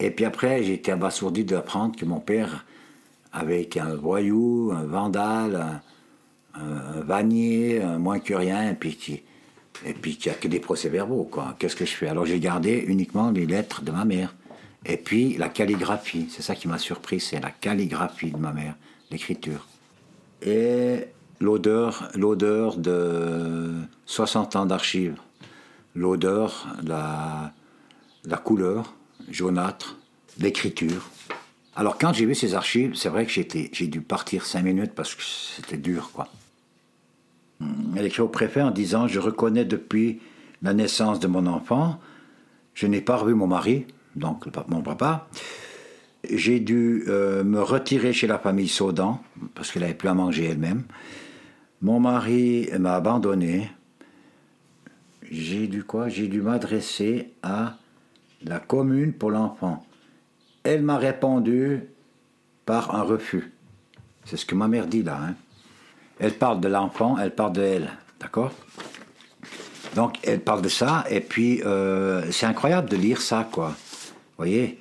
et 0.00 0.10
puis 0.10 0.24
après 0.24 0.62
j'ai 0.62 0.74
été 0.74 0.92
abasourdi 0.92 1.44
d'apprendre 1.44 1.96
que 1.96 2.04
mon 2.04 2.20
père 2.20 2.64
avait 3.32 3.62
été 3.62 3.80
un 3.80 3.94
voyou 3.94 4.72
un 4.74 4.84
vandale 4.84 5.82
un 6.54 7.00
vanier, 7.00 7.82
un 7.82 7.98
moins 7.98 8.18
que 8.18 8.34
rien, 8.34 8.70
et 8.70 8.74
puis 8.74 8.96
qui, 8.96 9.22
qui 10.18 10.30
a 10.30 10.34
que 10.34 10.48
des 10.48 10.60
procès-verbaux, 10.60 11.24
quoi. 11.24 11.56
Qu'est-ce 11.58 11.76
que 11.76 11.84
je 11.84 11.94
fais? 11.94 12.08
Alors 12.08 12.26
j'ai 12.26 12.40
gardé 12.40 12.84
uniquement 12.86 13.30
les 13.30 13.46
lettres 13.46 13.82
de 13.82 13.90
ma 13.90 14.04
mère. 14.04 14.34
Et 14.84 14.96
puis 14.96 15.36
la 15.36 15.48
calligraphie, 15.48 16.26
c'est 16.30 16.42
ça 16.42 16.54
qui 16.54 16.68
m'a 16.68 16.78
surpris, 16.78 17.20
c'est 17.20 17.40
la 17.40 17.50
calligraphie 17.50 18.30
de 18.30 18.36
ma 18.36 18.52
mère, 18.52 18.74
l'écriture. 19.10 19.66
Et 20.42 21.06
l'odeur, 21.42 22.08
l'odeur 22.14 22.76
de 22.76 23.72
60 24.06 24.56
ans 24.56 24.66
d'archives, 24.66 25.16
l'odeur, 25.94 26.68
la, 26.84 27.52
la 28.24 28.36
couleur 28.36 28.94
jaunâtre, 29.28 29.98
l'écriture. 30.38 31.10
Alors 31.74 31.98
quand 31.98 32.12
j'ai 32.12 32.26
vu 32.26 32.34
ces 32.34 32.54
archives, 32.54 32.94
c'est 32.94 33.08
vrai 33.08 33.26
que 33.26 33.32
j'ai 33.32 33.86
dû 33.88 34.00
partir 34.00 34.46
cinq 34.46 34.62
minutes 34.62 34.92
parce 34.94 35.14
que 35.14 35.22
c'était 35.22 35.76
dur, 35.76 36.10
quoi. 36.12 36.28
Elle 37.96 38.06
écrit 38.06 38.22
au 38.22 38.28
préfet 38.28 38.62
en 38.62 38.70
disant 38.70 39.06
Je 39.06 39.20
reconnais 39.20 39.64
depuis 39.64 40.20
la 40.62 40.74
naissance 40.74 41.20
de 41.20 41.26
mon 41.26 41.46
enfant, 41.46 41.98
je 42.74 42.86
n'ai 42.86 43.00
pas 43.00 43.16
revu 43.16 43.34
mon 43.34 43.46
mari, 43.46 43.86
donc 44.16 44.46
mon 44.68 44.82
papa. 44.82 45.28
J'ai 46.28 46.60
dû 46.60 47.04
euh, 47.08 47.42
me 47.42 47.60
retirer 47.60 48.12
chez 48.12 48.28
la 48.28 48.38
famille 48.38 48.68
Saudan, 48.68 49.20
parce 49.54 49.72
qu'elle 49.72 49.82
n'avait 49.82 49.94
plus 49.94 50.08
à 50.08 50.14
manger 50.14 50.44
elle-même. 50.44 50.84
Mon 51.82 51.98
mari 51.98 52.70
m'a 52.78 52.94
abandonné. 52.94 53.68
J'ai 55.28 55.66
dû 55.66 55.82
quoi? 55.82 56.08
J'ai 56.08 56.28
dû 56.28 56.40
m'adresser 56.40 57.32
à 57.42 57.76
la 58.44 58.60
commune 58.60 59.12
pour 59.12 59.32
l'enfant. 59.32 59.84
Elle 60.62 60.82
m'a 60.82 60.96
répondu 60.96 61.80
par 62.64 62.94
un 62.94 63.02
refus. 63.02 63.50
C'est 64.24 64.36
ce 64.36 64.46
que 64.46 64.54
ma 64.54 64.68
mère 64.68 64.86
dit 64.86 65.02
là. 65.02 65.18
Hein. 65.20 65.34
Elle 66.20 66.34
parle 66.34 66.60
de 66.60 66.68
l'enfant, 66.68 67.18
elle 67.18 67.34
parle 67.34 67.54
de 67.54 67.62
elle. 67.62 67.90
D'accord? 68.20 68.52
Donc, 69.96 70.20
elle 70.22 70.40
parle 70.40 70.62
de 70.62 70.68
ça, 70.68 71.04
et 71.10 71.20
puis 71.20 71.62
euh, 71.64 72.30
c'est 72.30 72.46
incroyable 72.46 72.88
de 72.88 72.96
lire 72.96 73.20
ça, 73.20 73.48
quoi. 73.50 73.70
Vous 73.70 74.36
voyez? 74.36 74.78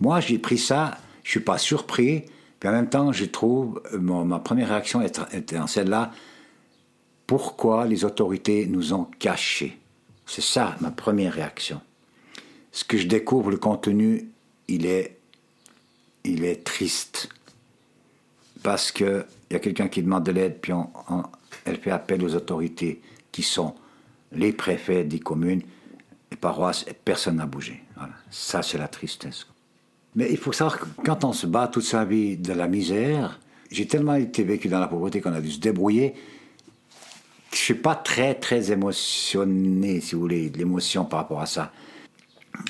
Moi, 0.00 0.18
j'ai 0.18 0.38
pris 0.38 0.58
ça, 0.58 0.98
je 1.22 1.30
suis 1.30 1.40
pas 1.40 1.58
surpris, 1.58 2.24
puis 2.58 2.68
en 2.68 2.72
même 2.72 2.88
temps, 2.88 3.12
je 3.12 3.24
trouve, 3.24 3.82
euh, 3.92 3.98
ma 3.98 4.38
première 4.38 4.68
réaction 4.68 5.02
était 5.02 5.58
en 5.58 5.66
celle-là 5.66 6.12
pourquoi 7.26 7.86
les 7.86 8.04
autorités 8.04 8.66
nous 8.66 8.92
ont 8.92 9.04
cachés? 9.18 9.78
C'est 10.26 10.42
ça 10.42 10.76
ma 10.80 10.90
première 10.90 11.32
réaction. 11.32 11.80
Ce 12.72 12.84
que 12.84 12.98
je 12.98 13.06
découvre, 13.06 13.50
le 13.50 13.56
contenu, 13.56 14.28
il 14.68 14.86
est, 14.86 15.18
il 16.24 16.44
est 16.44 16.64
triste. 16.64 17.28
Parce 18.62 18.92
que 18.92 19.24
il 19.50 19.54
y 19.54 19.56
a 19.56 19.60
quelqu'un 19.60 19.88
qui 19.88 20.02
demande 20.02 20.24
de 20.24 20.32
l'aide, 20.32 20.58
puis 20.60 20.72
elle 21.64 21.76
fait 21.76 21.90
appel 21.90 22.24
aux 22.24 22.34
autorités 22.34 23.00
qui 23.30 23.42
sont 23.42 23.74
les 24.32 24.52
préfets 24.52 25.04
des 25.04 25.20
communes, 25.20 25.62
les 26.30 26.36
paroisses, 26.36 26.84
et 26.88 26.94
personne 26.94 27.36
n'a 27.36 27.46
bougé. 27.46 27.82
Ça, 28.30 28.62
c'est 28.62 28.78
la 28.78 28.88
tristesse. 28.88 29.46
Mais 30.16 30.28
il 30.30 30.38
faut 30.38 30.52
savoir 30.52 30.80
que 30.80 30.86
quand 31.04 31.24
on 31.24 31.32
se 31.32 31.46
bat 31.46 31.68
toute 31.68 31.84
sa 31.84 32.04
vie 32.04 32.38
de 32.38 32.54
la 32.54 32.66
misère, 32.66 33.38
j'ai 33.70 33.86
tellement 33.86 34.14
été 34.14 34.44
vécu 34.44 34.68
dans 34.68 34.80
la 34.80 34.88
pauvreté 34.88 35.20
qu'on 35.20 35.32
a 35.32 35.40
dû 35.40 35.50
se 35.50 35.60
débrouiller, 35.60 36.14
je 37.52 37.58
suis 37.58 37.74
pas 37.74 37.94
très, 37.94 38.34
très 38.34 38.72
émotionné, 38.72 40.00
si 40.00 40.14
vous 40.14 40.20
voulez, 40.20 40.50
de 40.50 40.58
l'émotion 40.58 41.04
par 41.04 41.20
rapport 41.20 41.40
à 41.40 41.46
ça. 41.46 41.72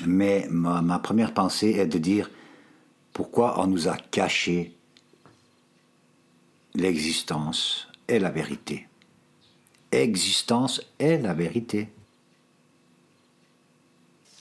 Mais 0.05 0.47
ma, 0.49 0.99
première 0.99 1.33
pensée 1.33 1.71
est 1.71 1.87
de 1.87 1.97
dire 1.97 2.29
pourquoi 3.13 3.61
on 3.61 3.67
nous 3.67 3.87
a 3.87 3.97
cachés 3.97 4.73
l'existence 6.75 7.87
est 8.07 8.19
la 8.19 8.29
vérité. 8.29 8.87
Existence 9.91 10.81
est 10.99 11.17
la 11.17 11.33
vérité. 11.33 11.89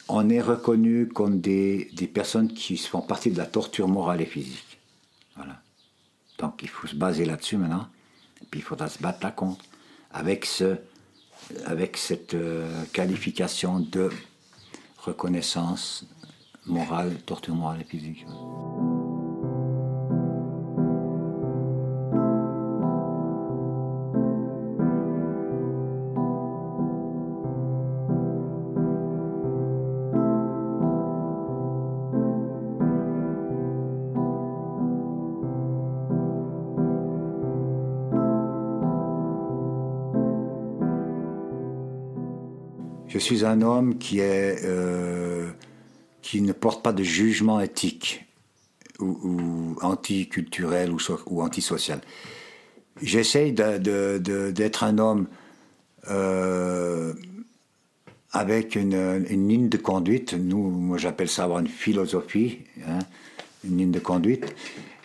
On 0.09 0.29
est 0.29 0.41
reconnu 0.41 1.09
comme 1.09 1.41
des, 1.41 1.91
des 1.95 2.07
personnes 2.07 2.53
qui 2.53 2.77
font 2.77 3.01
partie 3.01 3.31
de 3.31 3.39
la 3.39 3.47
torture 3.47 3.89
morale 3.89 4.21
et 4.21 4.27
physique. 4.27 4.79
Voilà. 5.35 5.61
Donc 6.39 6.63
il 6.63 6.69
faut 6.69 6.87
se 6.87 6.95
baser 6.95 7.25
là-dessus 7.25 7.57
maintenant. 7.57 7.89
Et 8.43 8.45
puis 8.51 8.61
il 8.61 8.63
faudra 8.63 8.89
se 8.89 9.01
battre 9.01 9.21
là 9.23 9.31
contre. 9.31 9.65
Avec, 10.13 10.47
ce, 10.47 10.77
avec 11.65 11.97
cette 11.97 12.35
euh, 12.35 12.85
qualification 12.93 13.81
de 13.81 14.11
reconnaissance 14.99 16.07
morale, 16.67 17.17
torture 17.27 17.55
morale 17.55 17.81
et 17.81 17.85
physique. 17.85 18.25
Suis 43.27 43.45
un 43.45 43.61
homme 43.63 43.99
qui, 43.99 44.21
est, 44.21 44.65
euh, 44.65 45.51
qui 46.23 46.41
ne 46.41 46.53
porte 46.53 46.83
pas 46.83 46.93
de 46.93 47.03
jugement 47.03 47.61
éthique 47.61 48.25
ou, 49.01 49.07
ou 49.07 49.77
anticulturel 49.83 50.93
ou, 50.93 50.99
ou 51.27 51.43
antisocial. 51.43 52.01
J'essaye 53.03 53.53
d'être 53.53 54.85
un 54.85 54.99
homme 54.99 55.27
euh, 56.09 57.13
avec 58.33 58.77
une, 58.77 59.25
ligne 59.25 59.69
de 59.69 59.77
conduite. 59.77 60.35
Nous, 60.35 60.71
moi 60.71 60.99
j'appelle 60.99 61.29
ça 61.29 61.45
avoir 61.45 61.61
une 61.61 61.69
philosophie, 61.69 62.61
hein, 62.87 63.01
une 63.65 63.79
ligne 63.79 63.91
de 63.91 63.99
conduite. 63.99 64.55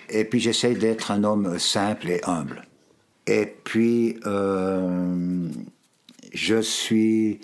Et 0.09 0.25
puis 0.25 0.39
j'essaye 0.39 0.75
d'être 0.75 1.11
un 1.11 1.23
homme 1.23 1.57
simple 1.57 2.09
et 2.09 2.21
humble. 2.25 2.65
Et 3.27 3.45
puis 3.45 4.19
euh, 4.25 5.49
je 6.33 6.61
suis 6.61 7.39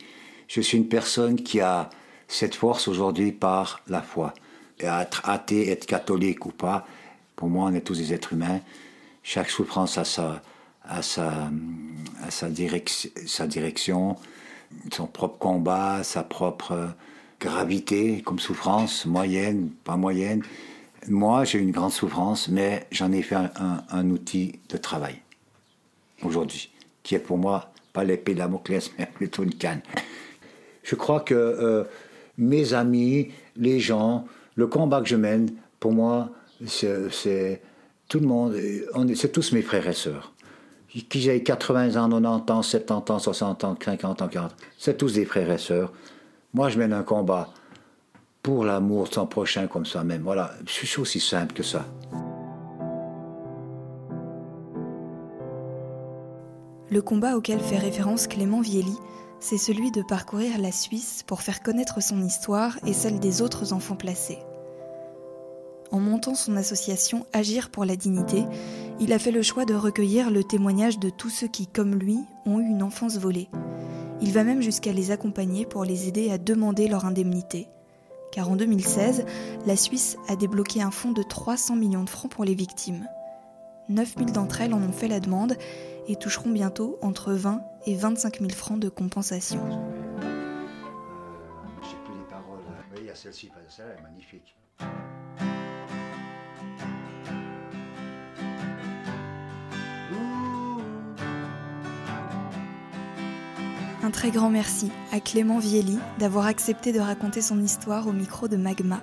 je 0.48 0.62
suis 0.62 0.78
une 0.78 0.88
personne 0.88 1.36
qui 1.36 1.60
a 1.60 1.90
cette 2.28 2.56
force 2.56 2.88
aujourd'hui 2.88 3.32
par 3.32 3.82
la 3.88 4.02
foi. 4.02 4.34
Et 4.80 4.86
être 4.86 5.28
athée, 5.28 5.70
être 5.70 5.86
catholique 5.86 6.46
ou 6.46 6.52
pas, 6.52 6.86
pour 7.36 7.50
moi, 7.50 7.70
on 7.70 7.74
est 7.74 7.82
tous 7.82 7.98
des 7.98 8.14
êtres 8.14 8.34
humains. 8.34 8.60
Chaque 9.24 9.50
souffrance 9.50 9.98
a 9.98 10.06
sa, 10.06 10.40
direction, 12.50 14.16
son 14.92 15.08
propre 15.08 15.38
combat, 15.38 16.04
sa 16.04 16.24
propre 16.24 16.94
gravité 17.40 18.22
comme 18.24 18.40
souffrance, 18.40 19.06
moyenne, 19.06 19.70
pas 19.84 19.98
moyenne. 19.98 20.44
Moi, 21.08 21.44
j'ai 21.44 21.60
une 21.60 21.72
grande 21.72 21.92
souffrance, 21.92 22.48
mais 22.48 22.88
j'en 22.92 23.12
ai 23.12 23.22
fait 23.22 23.36
un, 23.36 23.84
un, 23.90 24.10
outil 24.10 24.60
de 24.70 24.78
travail 24.78 25.22
aujourd'hui, 26.24 26.72
qui 27.04 27.16
est 27.16 27.20
pour 27.20 27.38
moi 27.38 27.72
pas 27.94 28.04
l'épée 28.04 28.34
de 28.34 28.40
Damoclès, 28.40 28.92
mais 29.00 29.06
plutôt 29.06 29.44
une 29.44 29.54
canne. 29.54 29.82
Je 30.88 30.96
crois 30.96 31.20
que 31.20 31.36
euh, 31.36 31.84
mes 32.38 32.74
amis, 32.74 33.34
les 33.58 33.78
gens, 33.78 34.26
le 34.56 34.68
combat 34.68 35.02
que 35.02 35.10
je 35.10 35.18
mène, 35.18 35.52
pour 35.82 35.92
moi, 35.92 36.30
c'est 36.66 37.62
tout 38.08 38.22
le 38.22 38.26
monde, 38.26 38.56
c'est 39.16 39.34
tous 39.34 39.52
mes 39.52 39.62
frères 39.62 39.86
et 39.86 39.94
sœurs. 39.94 40.34
Qu'ils 40.88 41.28
aient 41.28 41.44
80 41.44 41.98
ans, 42.02 42.08
90 42.10 42.52
ans, 42.52 42.62
70 42.62 43.12
ans, 43.12 43.20
60 43.20 43.64
ans, 43.66 43.78
50 43.84 44.22
ans, 44.22 44.28
40 44.30 44.56
c'est 44.78 44.98
tous 44.98 45.14
des 45.14 45.26
frères 45.26 45.52
et 45.52 45.58
sœurs. 45.58 45.92
Moi, 46.54 46.70
je 46.70 46.80
mène 46.80 46.94
un 46.94 47.04
combat 47.04 47.50
pour 48.42 48.64
l'amour 48.64 49.10
de 49.10 49.14
son 49.14 49.28
prochain 49.28 49.68
comme 49.68 49.86
soi-même. 49.86 50.22
Voilà, 50.22 50.52
c'est 50.68 51.00
aussi 51.00 51.20
simple 51.20 51.54
que 51.54 51.64
ça. 51.64 51.86
Le 56.90 57.02
combat 57.02 57.36
auquel 57.36 57.60
fait 57.60 57.78
référence 57.78 58.28
Clément 58.28 58.62
Vielli 58.62 58.96
c'est 59.40 59.58
celui 59.58 59.92
de 59.92 60.02
parcourir 60.02 60.58
la 60.58 60.72
Suisse 60.72 61.24
pour 61.26 61.42
faire 61.42 61.62
connaître 61.62 62.02
son 62.02 62.24
histoire 62.24 62.78
et 62.86 62.94
celle 62.94 63.20
des 63.20 63.42
autres 63.42 63.74
enfants 63.74 63.96
placés. 63.96 64.40
En 65.92 66.00
montant 66.00 66.36
son 66.36 66.58
association 66.58 67.26
Agir 67.34 67.70
pour 67.70 67.86
la 67.86 67.96
dignité, 67.96 68.46
il 69.00 69.14
a 69.14 69.20
fait 69.20 69.32
le 69.32 69.42
choix 69.42 69.66
de 69.66 69.74
recueillir 69.74 70.32
le 70.32 70.44
témoignage 70.44 71.00
de 71.00 71.10
tous 71.10 71.30
ceux 71.30 71.48
qui, 71.48 71.68
comme 71.68 71.96
lui, 71.96 72.20
ont 72.46 72.60
eu 72.60 72.66
une 72.66 72.84
enfance 72.84 73.18
volée. 73.18 73.48
Il 74.22 74.34
va 74.34 74.44
même 74.44 74.62
jusqu'à 74.62 74.92
les 74.92 75.12
accompagner 75.12 75.66
pour 75.66 75.86
les 75.86 76.08
aider 76.08 76.32
à 76.32 76.38
demander 76.38 76.88
leur 76.88 77.06
indemnité. 77.06 77.68
Car 78.32 78.52
en 78.52 78.56
2016, 78.56 79.26
la 79.66 79.76
Suisse 79.78 80.18
a 80.28 80.36
débloqué 80.36 80.82
un 80.82 80.92
fonds 80.92 81.14
de 81.14 81.24
300 81.24 81.76
millions 81.76 82.04
de 82.04 82.10
francs 82.10 82.32
pour 82.32 82.44
les 82.44 82.56
victimes. 82.56 83.08
9000 83.90 84.34
d'entre 84.34 84.62
elles 84.62 84.74
en 84.74 84.82
ont 84.82 84.92
fait 84.92 85.08
la 85.08 85.22
demande 85.22 85.56
et 86.08 86.16
toucheront 86.16 86.50
bientôt 86.50 86.98
entre 87.02 87.34
20 87.34 87.62
et 87.86 87.96
25 87.96 88.40
000 88.40 88.50
francs 88.52 88.80
de 88.80 88.90
compensation. 88.90 89.62
J'ai 91.82 91.98
plus 92.06 92.18
les 92.18 92.30
paroles. 92.30 92.60
Oui, 92.92 93.00
il 93.02 93.06
y 93.06 93.10
a 93.10 93.16
celle-ci, 93.16 93.52
celle-là 93.70 93.94
est 94.00 94.02
magnifique. 94.02 94.56
Un 104.08 104.12
très 104.12 104.32
grand 104.32 104.50
merci 104.50 104.90
à 105.12 105.20
Clément 105.20 105.60
Vielli 105.60 106.00
d'avoir 106.18 106.46
accepté 106.46 106.94
de 106.94 107.00
raconter 107.02 107.42
son 107.42 107.62
histoire 107.62 108.08
au 108.08 108.14
micro 108.14 108.48
de 108.48 108.56
Magma. 108.56 109.02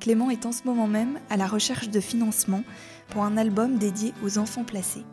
Clément 0.00 0.30
est 0.30 0.46
en 0.46 0.52
ce 0.52 0.64
moment 0.64 0.86
même 0.86 1.20
à 1.28 1.36
la 1.36 1.46
recherche 1.46 1.90
de 1.90 2.00
financement 2.00 2.64
pour 3.10 3.24
un 3.24 3.36
album 3.36 3.76
dédié 3.76 4.14
aux 4.24 4.38
enfants 4.38 4.64
placés. 4.64 5.04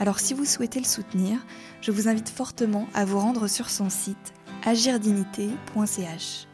Alors 0.00 0.18
si 0.18 0.34
vous 0.34 0.44
souhaitez 0.44 0.80
le 0.80 0.86
soutenir, 0.86 1.38
je 1.80 1.90
vous 1.90 2.08
invite 2.08 2.28
fortement 2.28 2.86
à 2.94 3.04
vous 3.04 3.18
rendre 3.18 3.48
sur 3.48 3.70
son 3.70 3.90
site 3.90 4.34
agirdignité.ch. 4.64 6.46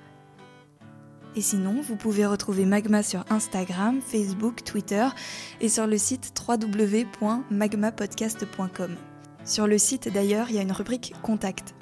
Et 1.36 1.40
sinon, 1.40 1.80
vous 1.80 1.96
pouvez 1.96 2.26
retrouver 2.26 2.64
Magma 2.64 3.02
sur 3.02 3.24
Instagram, 3.30 4.00
Facebook, 4.00 4.62
Twitter 4.64 5.06
et 5.60 5.68
sur 5.68 5.86
le 5.86 5.98
site 5.98 6.32
www.magmapodcast.com. 6.48 8.96
Sur 9.44 9.66
le 9.66 9.78
site 9.78 10.12
d'ailleurs, 10.12 10.50
il 10.50 10.56
y 10.56 10.58
a 10.58 10.62
une 10.62 10.72
rubrique 10.72 11.14
Contact. 11.22 11.74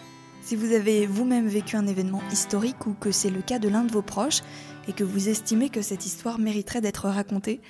Si 0.43 0.57
vous 0.57 0.73
avez 0.73 1.07
vous-même 1.07 1.49
vécu 1.49 1.77
un 1.77 1.87
événement 1.87 2.23
historique 2.31 2.87
ou 2.87 2.93
que 2.93 3.11
c'est 3.11 3.31
le 3.31 3.41
cas 3.41 3.59
de 3.59 3.69
l'un 3.69 3.83
de 3.83 3.91
vos 3.91 4.03
proches 4.03 4.43
et 4.89 4.93
que 4.93 5.05
vous 5.05 5.29
estimez 5.29 5.71
que 5.71 5.83
cette 5.83 6.07
histoire 6.07 6.39
mériterait 6.39 6.81
d'être 6.81 7.09
racontée, 7.09 7.61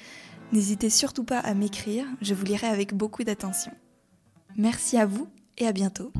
n'hésitez 0.52 0.90
surtout 0.90 1.24
pas 1.24 1.38
à 1.38 1.54
m'écrire, 1.54 2.06
je 2.20 2.34
vous 2.34 2.44
lirai 2.44 2.66
avec 2.66 2.94
beaucoup 2.94 3.24
d'attention. 3.24 3.72
Merci 4.56 4.96
à 4.98 5.06
vous 5.06 5.28
et 5.58 5.66
à 5.66 5.72
bientôt. 5.72 6.12